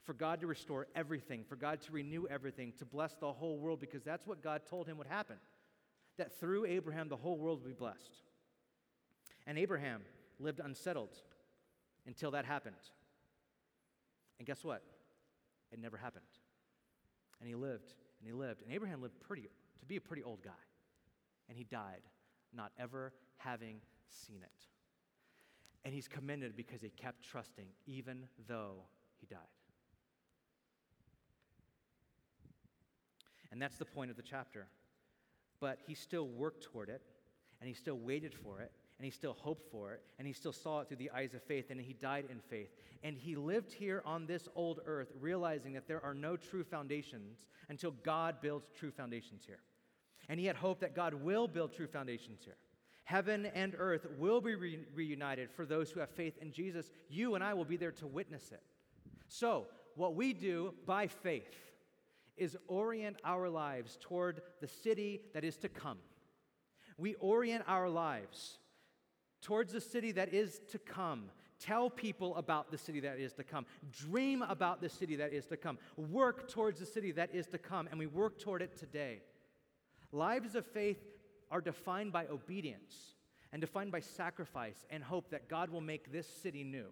for 0.05 0.13
God 0.13 0.41
to 0.41 0.47
restore 0.47 0.87
everything, 0.95 1.45
for 1.49 1.57
God 1.57 1.81
to 1.83 1.93
renew 1.93 2.27
everything, 2.29 2.73
to 2.79 2.85
bless 2.85 3.15
the 3.15 3.33
whole 3.33 3.59
world, 3.59 3.81
because 3.81 4.03
that's 4.03 4.27
what 4.27 4.43
God 4.43 4.63
told 4.69 4.87
him 4.87 4.99
would 4.99 5.07
happen. 5.07 5.37
That 6.19 6.39
through 6.39 6.67
Abraham, 6.67 7.09
the 7.09 7.17
whole 7.17 7.39
world 7.39 7.63
would 7.63 7.69
be 7.69 7.75
blessed. 7.75 8.21
And 9.47 9.59
Abraham 9.59 10.03
lived 10.39 10.61
unsettled 10.61 11.17
until 12.07 12.31
that 12.33 12.45
happened. 12.45 12.77
And 14.39 14.47
guess 14.47 14.63
what? 14.63 14.83
It 15.73 15.81
never 15.81 15.97
happened. 15.97 16.25
And 17.41 17.49
he 17.49 17.55
lived, 17.55 17.93
and 18.25 18.33
he 18.33 18.39
lived. 18.39 18.63
And 18.63 18.73
Abraham 18.73 19.03
lived 19.03 19.21
pretty, 19.21 19.43
to 19.81 19.87
be 19.87 19.97
a 19.97 20.01
pretty 20.01 20.23
old 20.23 20.43
guy. 20.43 20.51
And 21.51 21.59
he 21.59 21.65
died, 21.65 22.01
not 22.55 22.73
ever 22.79 23.13
having 23.37 23.77
seen 24.09 24.39
it. 24.43 24.67
And 25.85 25.93
he's 25.93 26.09
commended 26.09 26.57
because 26.57 26.81
he 26.81 26.89
kept 26.89 27.23
trusting 27.23 27.67
even 27.87 28.25
though 28.49 28.77
he 29.21 29.27
died. 29.27 29.41
And 33.53 33.61
that's 33.61 33.77
the 33.77 33.85
point 33.85 34.11
of 34.11 34.17
the 34.17 34.23
chapter. 34.23 34.69
But 35.61 35.79
he 35.87 35.95
still 35.95 36.27
worked 36.27 36.65
toward 36.65 36.89
it, 36.89 37.03
and 37.61 37.69
he 37.69 37.75
still 37.75 37.99
waited 37.99 38.35
for 38.35 38.61
it, 38.61 38.73
and 39.05 39.13
he 39.13 39.15
still 39.15 39.37
hoped 39.39 39.71
for 39.71 39.93
it, 39.93 40.01
and 40.19 40.27
he 40.27 40.33
still 40.33 40.51
saw 40.51 40.81
it 40.81 40.89
through 40.89 40.97
the 40.97 41.11
eyes 41.11 41.35
of 41.35 41.43
faith, 41.43 41.67
and 41.69 41.79
he 41.79 41.93
died 41.93 42.25
in 42.31 42.41
faith. 42.41 42.71
And 43.03 43.19
he 43.19 43.37
lived 43.37 43.71
here 43.71 44.03
on 44.07 44.25
this 44.25 44.49
old 44.55 44.81
earth, 44.87 45.13
realizing 45.21 45.75
that 45.75 45.87
there 45.87 46.03
are 46.03 46.15
no 46.15 46.39
true 46.39 46.65
foundations 46.65 47.45
until 47.69 47.91
God 48.03 48.37
builds 48.41 48.71
true 48.75 48.91
foundations 48.91 49.43
here. 49.45 49.59
And 50.31 50.41
he 50.41 50.47
had 50.47 50.57
hope 50.57 50.81
that 50.81 50.97
God 50.97 51.13
will 51.13 51.47
build 51.47 51.75
true 51.75 51.87
foundations 51.87 52.41
here. 52.47 52.57
Heaven 53.05 53.45
and 53.55 53.75
earth 53.77 54.07
will 54.17 54.41
be 54.41 54.55
re- 54.55 54.87
reunited 54.95 55.51
for 55.51 55.67
those 55.67 55.91
who 55.91 56.01
have 56.01 56.09
faith 56.09 56.39
in 56.41 56.51
Jesus. 56.51 56.91
You 57.11 57.35
and 57.35 57.45
I 57.45 57.53
will 57.53 57.67
be 57.67 57.77
there 57.77 57.93
to 57.93 58.07
witness 58.07 58.53
it. 58.53 58.63
So, 59.29 59.67
what 59.97 60.15
we 60.15 60.33
do 60.33 60.73
by 60.87 61.09
faith 61.09 61.55
is 62.39 62.57
orient 62.69 63.19
our 63.23 63.51
lives 63.51 63.99
toward 64.01 64.41
the 64.63 64.69
city 64.69 65.21
that 65.35 65.45
is 65.45 65.59
to 65.59 65.69
come. 65.69 65.99
We 66.97 67.17
orient 67.17 67.65
our 67.69 67.91
lives 67.91 68.61
towards 69.45 69.73
the 69.73 69.81
city 69.81 70.11
that 70.13 70.33
is 70.33 70.61
to 70.73 70.79
come. 70.79 71.27
Tell 71.61 71.89
people 71.89 72.35
about 72.37 72.71
the 72.71 72.79
city 72.79 72.99
that 73.01 73.19
is 73.21 73.35
to 73.35 73.45
come. 73.45 73.67
Dream 73.93 74.43
about 74.43 74.81
the 74.81 74.89
city 74.89 75.17
that 75.17 75.33
is 75.33 75.47
to 75.47 75.57
come. 75.57 75.79
Work 75.97 76.49
towards 76.49 76.81
the 76.81 76.87
city 76.87 77.13
that 77.13 77.33
is 77.33 77.47
to 77.49 77.59
come, 77.59 77.87
and 77.89 77.99
we 77.99 78.07
work 78.07 78.39
toward 78.39 78.63
it 78.63 78.77
today. 78.77 79.21
Lives 80.13 80.55
of 80.55 80.67
faith 80.67 80.99
are 81.51 81.61
defined 81.61 82.13
by 82.13 82.27
obedience 82.27 83.15
and 83.53 83.61
defined 83.61 83.93
by 83.93 84.01
sacrifice 84.01 84.85
and 84.91 85.05
hope 85.05 85.31
that 85.31 85.49
God 85.49 85.71
will 85.71 85.81
make 85.81 86.11
this 86.11 86.27
city 86.27 86.65
new. 86.65 86.87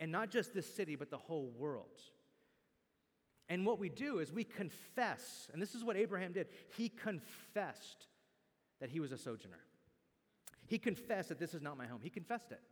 And 0.00 0.10
not 0.10 0.30
just 0.30 0.52
this 0.52 0.72
city, 0.74 0.96
but 0.96 1.10
the 1.10 1.16
whole 1.16 1.52
world. 1.56 2.00
And 3.48 3.64
what 3.64 3.78
we 3.78 3.88
do 3.88 4.18
is 4.18 4.32
we 4.32 4.44
confess, 4.44 5.48
and 5.52 5.62
this 5.62 5.74
is 5.74 5.84
what 5.84 5.96
Abraham 5.96 6.32
did. 6.32 6.48
He 6.76 6.88
confessed 6.88 8.06
that 8.80 8.90
he 8.90 9.00
was 9.00 9.12
a 9.12 9.18
sojourner. 9.18 9.60
He 10.70 10.78
confessed 10.78 11.28
that 11.28 11.38
this 11.38 11.52
is 11.52 11.60
not 11.60 11.76
my 11.76 11.86
home. 11.86 12.00
He 12.02 12.08
confessed 12.08 12.52
it. 12.52 12.62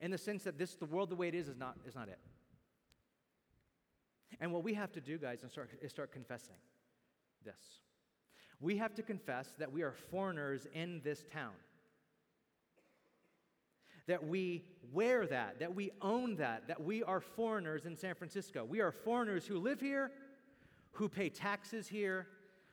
In 0.00 0.10
the 0.10 0.18
sense 0.18 0.42
that 0.44 0.58
this, 0.58 0.74
the 0.74 0.86
world 0.86 1.10
the 1.10 1.14
way 1.14 1.28
it 1.28 1.34
is, 1.34 1.48
is 1.48 1.56
not, 1.56 1.76
is 1.86 1.94
not 1.94 2.08
it. 2.08 2.18
And 4.40 4.52
what 4.52 4.64
we 4.64 4.74
have 4.74 4.90
to 4.92 5.00
do, 5.00 5.18
guys, 5.18 5.44
is 5.44 5.52
start, 5.52 5.70
is 5.80 5.92
start 5.92 6.10
confessing 6.10 6.56
this 7.44 7.78
we 8.60 8.78
have 8.78 8.94
to 8.94 9.02
confess 9.02 9.54
that 9.58 9.70
we 9.70 9.82
are 9.82 9.92
foreigners 9.92 10.66
in 10.72 11.02
this 11.04 11.24
town. 11.30 11.52
That 14.06 14.26
we 14.26 14.64
wear 14.90 15.26
that, 15.26 15.60
that 15.60 15.74
we 15.74 15.90
own 16.00 16.36
that, 16.36 16.68
that 16.68 16.82
we 16.82 17.02
are 17.02 17.20
foreigners 17.20 17.84
in 17.84 17.96
San 17.96 18.14
Francisco. 18.14 18.64
We 18.64 18.80
are 18.80 18.90
foreigners 18.90 19.46
who 19.46 19.58
live 19.58 19.80
here, 19.80 20.12
who 20.92 21.10
pay 21.10 21.28
taxes 21.28 21.88
here, 21.88 22.26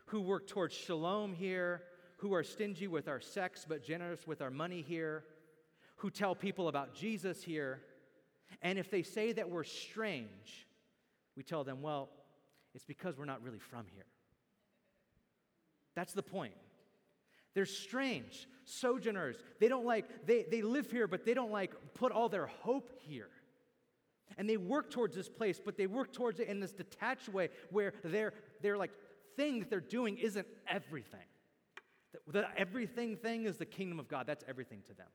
who 0.06 0.22
work 0.22 0.48
towards 0.48 0.74
shalom 0.74 1.34
here, 1.34 1.84
who 2.22 2.36
are 2.36 2.44
stingy 2.44 2.88
with 2.88 3.08
our 3.08 3.20
sex 3.20 3.66
but 3.68 3.84
generous 3.84 4.28
with 4.28 4.44
our 4.44 4.52
money 4.52 4.86
here, 4.88 5.24
who 5.96 6.12
tell 6.12 6.36
people 6.36 6.68
about 6.68 6.94
Jesus 6.94 7.42
here. 7.42 7.82
And 8.62 8.78
if 8.78 8.92
they 8.92 9.02
say 9.02 9.32
that 9.32 9.50
we're 9.50 9.64
strange, 9.64 10.68
we 11.36 11.42
tell 11.42 11.64
them, 11.64 11.82
well, 11.82 12.10
it's 12.76 12.86
because 12.86 13.18
we're 13.18 13.26
not 13.26 13.42
really 13.42 13.58
from 13.58 13.88
here. 13.92 14.06
That's 15.96 16.14
the 16.14 16.22
point. 16.22 16.54
They're 17.56 17.66
strange 17.66 18.48
sojourners. 18.66 19.38
They 19.60 19.68
don't 19.68 19.86
like, 19.86 20.28
they, 20.28 20.44
they 20.44 20.62
live 20.62 20.92
here, 20.92 21.08
but 21.08 21.26
they 21.26 21.34
don't 21.34 21.52
like 21.52 21.74
put 21.96 22.12
all 22.12 22.30
their 22.30 22.46
hope 22.46 22.92
here. 23.00 23.30
And 24.38 24.48
they 24.48 24.58
work 24.58 24.92
towards 24.92 25.16
this 25.16 25.28
place, 25.28 25.60
but 25.64 25.76
they 25.76 25.88
work 25.88 26.14
towards 26.14 26.40
it 26.40 26.48
in 26.48 26.60
this 26.60 26.72
detached 26.72 27.30
way 27.30 27.50
where 27.72 27.94
their, 28.04 28.34
their 28.62 28.78
like 28.78 28.92
thing 29.36 29.60
that 29.60 29.72
they're 29.72 29.80
doing 29.80 30.20
isn't 30.20 30.48
everything. 30.68 31.20
The, 32.32 32.45
everything 32.58 33.15
thing 33.15 33.45
is 33.45 33.58
the 33.58 33.65
kingdom 33.65 34.00
of 34.00 34.08
God. 34.08 34.28
That's 34.28 34.43
everything 34.47 34.82
to 34.88 34.93
them. 34.93 35.08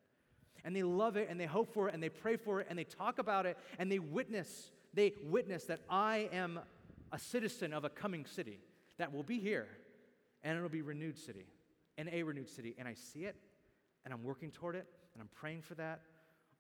And 0.65 0.75
they 0.75 0.83
love 0.83 1.17
it 1.17 1.29
and 1.31 1.39
they 1.39 1.47
hope 1.47 1.73
for 1.73 1.89
it 1.89 1.95
and 1.95 2.03
they 2.03 2.09
pray 2.09 2.37
for 2.37 2.61
it 2.61 2.67
and 2.69 2.79
they 2.79 2.85
talk 2.85 3.19
about 3.19 3.47
it 3.47 3.57
and 3.79 3.91
they 3.91 3.99
witness, 3.99 4.71
they 4.95 5.13
witness 5.23 5.65
that 5.65 5.81
I 5.89 6.29
am 6.33 6.59
a 7.13 7.19
citizen 7.19 7.73
of 7.73 7.85
a 7.85 7.89
coming 7.89 8.25
city 8.27 8.59
that 8.99 9.13
will 9.13 9.23
be 9.23 9.39
here 9.39 9.69
and 10.47 10.57
it'll 10.57 10.69
be 10.69 10.83
renewed 10.83 11.19
city, 11.19 11.47
and 11.99 12.09
a 12.13 12.23
renewed 12.23 12.49
city. 12.49 12.77
And 12.79 12.87
I 12.87 12.95
see 12.95 13.25
it, 13.25 13.35
and 14.05 14.15
I'm 14.15 14.23
working 14.23 14.53
toward 14.53 14.77
it, 14.77 14.87
and 15.13 15.21
I'm 15.21 15.29
praying 15.35 15.63
for 15.63 15.75
that. 15.75 16.03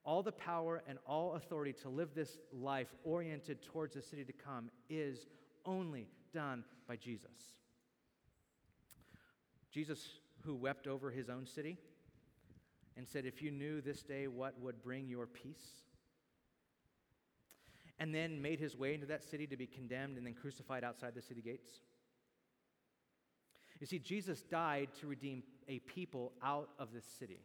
All 0.04 0.24
the 0.24 0.32
power 0.32 0.82
and 0.88 0.98
all 1.06 1.34
authority 1.34 1.72
to 1.82 1.88
live 1.88 2.10
this 2.12 2.38
life 2.52 2.88
oriented 3.04 3.62
towards 3.62 3.94
the 3.94 4.02
city 4.02 4.24
to 4.24 4.32
come 4.32 4.70
is 4.90 5.26
only 5.64 6.08
done 6.32 6.64
by 6.88 6.96
Jesus. 6.96 7.54
Jesus, 9.70 10.18
who 10.46 10.54
wept 10.54 10.86
over 10.86 11.10
his 11.10 11.28
own 11.28 11.44
city 11.44 11.76
and 12.96 13.06
said, 13.06 13.26
If 13.26 13.42
you 13.42 13.50
knew 13.50 13.80
this 13.82 14.02
day 14.02 14.28
what 14.28 14.58
would 14.60 14.82
bring 14.82 15.08
your 15.08 15.26
peace, 15.26 15.82
and 17.98 18.14
then 18.14 18.40
made 18.40 18.60
his 18.60 18.76
way 18.76 18.94
into 18.94 19.06
that 19.06 19.24
city 19.24 19.46
to 19.46 19.56
be 19.56 19.66
condemned 19.66 20.16
and 20.16 20.26
then 20.26 20.34
crucified 20.34 20.84
outside 20.84 21.14
the 21.14 21.22
city 21.22 21.42
gates. 21.42 21.70
You 23.80 23.86
see, 23.86 23.98
Jesus 23.98 24.42
died 24.42 24.88
to 25.00 25.06
redeem 25.06 25.42
a 25.68 25.80
people 25.80 26.32
out 26.42 26.70
of 26.78 26.92
this 26.92 27.04
city, 27.18 27.40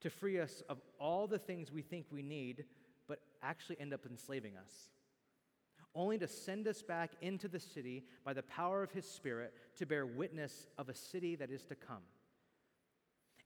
to 0.00 0.10
free 0.10 0.38
us 0.38 0.62
of 0.68 0.78
all 0.98 1.26
the 1.26 1.38
things 1.38 1.72
we 1.72 1.82
think 1.82 2.06
we 2.10 2.22
need, 2.22 2.64
but 3.08 3.20
actually 3.42 3.80
end 3.80 3.92
up 3.92 4.06
enslaving 4.08 4.56
us, 4.56 4.88
only 5.94 6.18
to 6.18 6.28
send 6.28 6.68
us 6.68 6.82
back 6.82 7.10
into 7.20 7.48
the 7.48 7.60
city 7.60 8.04
by 8.24 8.32
the 8.32 8.42
power 8.42 8.82
of 8.82 8.92
his 8.92 9.04
Spirit 9.04 9.54
to 9.76 9.86
bear 9.86 10.06
witness 10.06 10.66
of 10.78 10.88
a 10.88 10.94
city 10.94 11.36
that 11.36 11.50
is 11.50 11.64
to 11.64 11.74
come, 11.74 12.02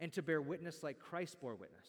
and 0.01 0.13
to 0.13 0.23
bear 0.23 0.43
witness 0.43 0.83
like 0.83 0.99
Christ 0.99 1.41
bore 1.41 1.55
witness. 1.55 1.87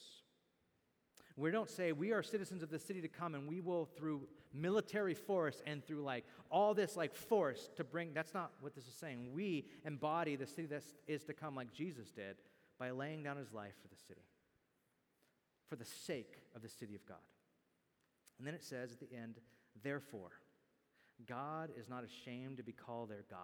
We 1.37 1.51
don't 1.51 1.69
say 1.69 1.91
we 1.91 2.13
are 2.13 2.23
citizens 2.23 2.63
of 2.63 2.69
the 2.69 2.79
city 2.79 3.01
to 3.01 3.09
come 3.09 3.35
and 3.35 3.47
we 3.47 3.59
will, 3.59 3.85
through 3.97 4.21
military 4.53 5.13
force 5.13 5.61
and 5.67 5.83
through 5.85 6.01
like 6.01 6.23
all 6.49 6.73
this 6.73 6.95
like 6.95 7.13
force 7.13 7.69
to 7.75 7.83
bring, 7.83 8.13
that's 8.13 8.33
not 8.33 8.51
what 8.61 8.73
this 8.73 8.87
is 8.87 8.93
saying. 8.93 9.33
We 9.33 9.65
embody 9.83 10.37
the 10.37 10.45
city 10.45 10.67
that 10.67 10.83
is 11.07 11.25
to 11.25 11.33
come 11.33 11.53
like 11.53 11.73
Jesus 11.73 12.11
did 12.11 12.37
by 12.79 12.91
laying 12.91 13.21
down 13.21 13.35
his 13.35 13.51
life 13.51 13.73
for 13.81 13.89
the 13.89 14.01
city, 14.07 14.21
for 15.67 15.75
the 15.75 15.83
sake 15.83 16.39
of 16.55 16.61
the 16.61 16.69
city 16.69 16.95
of 16.95 17.05
God. 17.05 17.17
And 18.37 18.47
then 18.47 18.53
it 18.53 18.63
says 18.63 18.93
at 18.93 18.99
the 19.01 19.13
end, 19.13 19.35
therefore, 19.83 20.31
God 21.27 21.69
is 21.79 21.89
not 21.89 22.03
ashamed 22.03 22.57
to 22.57 22.63
be 22.63 22.71
called 22.71 23.09
their 23.09 23.25
God, 23.29 23.39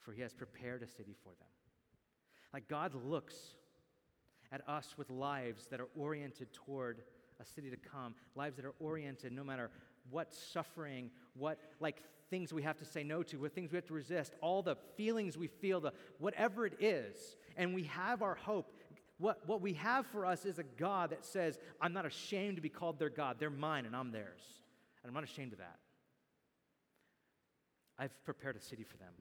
for 0.00 0.12
he 0.12 0.22
has 0.22 0.32
prepared 0.32 0.82
a 0.82 0.86
city 0.86 1.14
for 1.22 1.30
them. 1.30 1.48
Like 2.52 2.68
God 2.68 2.94
looks 2.94 3.34
at 4.52 4.66
us 4.68 4.94
with 4.96 5.10
lives 5.10 5.66
that 5.70 5.80
are 5.80 5.88
oriented 5.96 6.52
toward 6.52 7.02
a 7.40 7.44
city 7.44 7.70
to 7.70 7.76
come, 7.76 8.14
lives 8.36 8.56
that 8.56 8.64
are 8.64 8.74
oriented 8.78 9.32
no 9.32 9.42
matter 9.42 9.70
what 10.10 10.32
suffering, 10.32 11.10
what 11.34 11.58
like 11.80 12.02
things 12.30 12.52
we 12.52 12.62
have 12.62 12.78
to 12.78 12.84
say 12.84 13.02
no 13.02 13.22
to, 13.22 13.38
what 13.38 13.54
things 13.54 13.72
we 13.72 13.76
have 13.76 13.86
to 13.86 13.94
resist, 13.94 14.34
all 14.40 14.62
the 14.62 14.76
feelings 14.96 15.36
we 15.36 15.48
feel, 15.48 15.80
the 15.80 15.92
whatever 16.18 16.66
it 16.66 16.74
is, 16.80 17.36
and 17.56 17.74
we 17.74 17.84
have 17.84 18.22
our 18.22 18.34
hope. 18.34 18.72
What, 19.18 19.46
what 19.46 19.60
we 19.60 19.74
have 19.74 20.06
for 20.06 20.26
us 20.26 20.44
is 20.44 20.58
a 20.58 20.64
God 20.64 21.10
that 21.10 21.24
says, 21.24 21.58
I'm 21.80 21.92
not 21.92 22.04
ashamed 22.04 22.56
to 22.56 22.62
be 22.62 22.68
called 22.68 22.98
their 22.98 23.10
God. 23.10 23.36
They're 23.38 23.50
mine 23.50 23.86
and 23.86 23.94
I'm 23.94 24.10
theirs. 24.10 24.42
And 25.02 25.08
I'm 25.08 25.14
not 25.14 25.22
ashamed 25.22 25.52
of 25.52 25.58
that. 25.58 25.78
I've 27.98 28.24
prepared 28.24 28.56
a 28.56 28.60
city 28.60 28.84
for 28.84 28.96
them. 28.96 29.12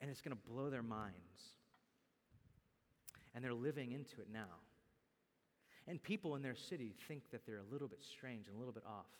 And 0.00 0.10
it's 0.10 0.20
going 0.20 0.36
to 0.36 0.50
blow 0.50 0.70
their 0.70 0.82
minds 0.82 1.54
and 3.34 3.42
they're 3.42 3.54
living 3.54 3.92
into 3.92 4.20
it 4.20 4.28
now. 4.32 4.60
And 5.86 6.02
people 6.02 6.36
in 6.36 6.42
their 6.42 6.54
city 6.54 6.94
think 7.08 7.30
that 7.30 7.44
they're 7.46 7.58
a 7.58 7.72
little 7.72 7.88
bit 7.88 8.02
strange 8.02 8.46
and 8.46 8.56
a 8.56 8.58
little 8.58 8.72
bit 8.72 8.84
off. 8.86 9.10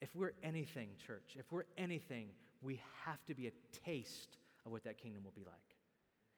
If 0.00 0.14
we're 0.16 0.32
anything, 0.42 0.88
church, 1.06 1.36
if 1.38 1.50
we're 1.52 1.64
anything, 1.78 2.28
we 2.62 2.80
have 3.04 3.24
to 3.26 3.34
be 3.34 3.46
a 3.46 3.52
taste 3.84 4.38
of 4.66 4.72
what 4.72 4.84
that 4.84 4.98
kingdom 4.98 5.22
will 5.24 5.32
be 5.32 5.44
like. 5.44 5.54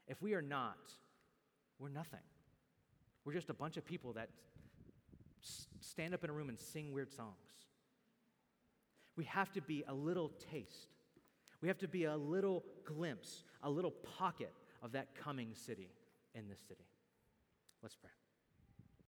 If 0.09 0.21
we 0.21 0.35
are 0.35 0.43
not, 0.43 0.93
we're 1.79 1.89
nothing. 1.89 2.21
We're 3.25 3.33
just 3.33 3.51
a 3.51 3.55
bunch 3.55 3.77
of 3.77 3.85
people 3.85 4.13
that 4.13 4.29
stand 5.81 6.13
up 6.13 6.23
in 6.25 6.31
a 6.31 6.33
room 6.33 6.49
and 6.49 6.59
sing 6.59 6.93
weird 6.93 7.13
songs. 7.13 7.66
We 9.17 9.25
have 9.25 9.51
to 9.53 9.63
be 9.63 9.85
a 9.89 9.95
little 9.95 10.31
taste. 10.51 10.89
We 11.61 11.69
have 11.69 11.79
to 11.79 11.89
be 11.89 12.05
a 12.05 12.17
little 12.17 12.65
glimpse, 12.85 13.45
a 13.63 13.71
little 13.71 13.91
pocket 13.91 14.53
of 14.83 14.93
that 14.93 15.15
coming 15.15 15.55
city 15.55 15.91
in 16.35 16.49
this 16.49 16.61
city. 16.69 16.85
Let's 17.83 17.97
pray. 17.97 18.11